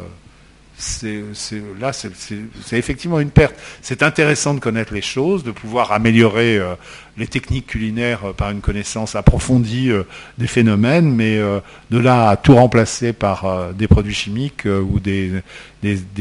là, 1.80 1.92
c'est 1.92 2.78
effectivement 2.78 3.20
une 3.20 3.30
perte. 3.30 3.54
C'est 3.80 4.02
intéressant 4.02 4.54
de 4.54 4.60
connaître 4.60 4.92
les 4.92 5.02
choses, 5.02 5.44
de 5.44 5.50
pouvoir 5.50 5.92
améliorer 5.92 6.58
euh, 6.58 6.74
les 7.16 7.26
techniques 7.26 7.66
culinaires 7.66 8.24
euh, 8.24 8.32
par 8.32 8.50
une 8.50 8.60
connaissance 8.60 9.14
approfondie 9.14 9.90
euh, 9.90 10.04
des 10.38 10.46
phénomènes, 10.46 11.10
mais 11.10 11.38
euh, 11.38 11.60
de 11.90 11.98
là 11.98 12.30
à 12.30 12.36
tout 12.36 12.54
remplacer 12.54 13.12
par 13.12 13.44
euh, 13.44 13.72
des 13.72 13.88
produits 13.88 14.14
chimiques 14.14 14.66
euh, 14.66 14.80
ou 14.80 15.00
des, 15.00 15.42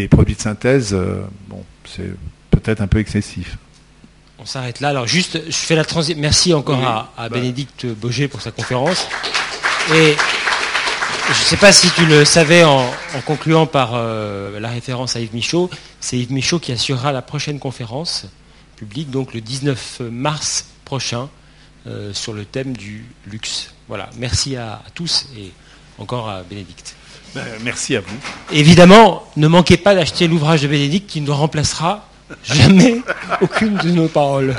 produits 0.09 0.35
de 0.35 0.41
synthèse, 0.41 0.93
euh, 0.93 1.23
c'est 1.85 2.11
peut-être 2.51 2.81
un 2.81 2.87
peu 2.87 2.99
excessif. 2.99 3.57
On 4.43 4.45
s'arrête 4.45 4.81
là. 4.81 4.89
Alors 4.89 5.07
juste, 5.07 5.39
je 5.47 5.55
fais 5.55 5.73
la 5.73 5.85
transition. 5.85 6.19
Merci 6.21 6.53
encore 6.53 6.77
Oui, 6.79 6.85
à, 6.85 7.09
à 7.17 7.29
bah. 7.29 7.37
Bénédicte 7.37 7.85
Boger 7.85 8.27
pour 8.27 8.41
sa 8.41 8.51
conférence. 8.51 9.07
Et 9.95 10.15
je 11.27 11.29
ne 11.29 11.45
sais 11.45 11.55
pas 11.55 11.71
si 11.71 11.89
tu 11.91 12.05
le 12.05 12.25
savais 12.25 12.65
en, 12.65 12.81
en 12.81 13.21
concluant 13.25 13.65
par 13.67 13.91
euh, 13.93 14.59
la 14.59 14.67
référence 14.67 15.15
à 15.15 15.21
Yves 15.21 15.33
Michaud, 15.33 15.69
c'est 16.01 16.17
Yves 16.17 16.33
Michaud 16.33 16.59
qui 16.59 16.73
assurera 16.73 17.13
la 17.13 17.21
prochaine 17.21 17.57
conférence 17.57 18.25
publique, 18.75 19.09
donc 19.09 19.33
le 19.33 19.39
19 19.39 20.01
mars 20.11 20.65
prochain, 20.83 21.29
euh, 21.87 22.11
sur 22.13 22.33
le 22.33 22.43
thème 22.43 22.75
du 22.75 23.05
luxe. 23.25 23.73
Voilà, 23.87 24.09
merci 24.17 24.57
à, 24.57 24.73
à 24.73 24.89
tous 24.93 25.27
et 25.37 25.53
encore 25.99 26.27
à 26.29 26.43
Bénédicte. 26.43 26.95
Ben, 27.33 27.45
merci 27.61 27.95
à 27.95 28.01
vous. 28.01 28.17
Évidemment, 28.51 29.23
ne 29.37 29.47
manquez 29.47 29.77
pas 29.77 29.95
d'acheter 29.95 30.27
l'ouvrage 30.27 30.63
de 30.63 30.67
Bénédicte 30.67 31.09
qui 31.09 31.21
ne 31.21 31.31
remplacera 31.31 32.09
jamais 32.43 33.01
aucune 33.41 33.75
de 33.77 33.89
nos 33.89 34.07
paroles. 34.07 34.55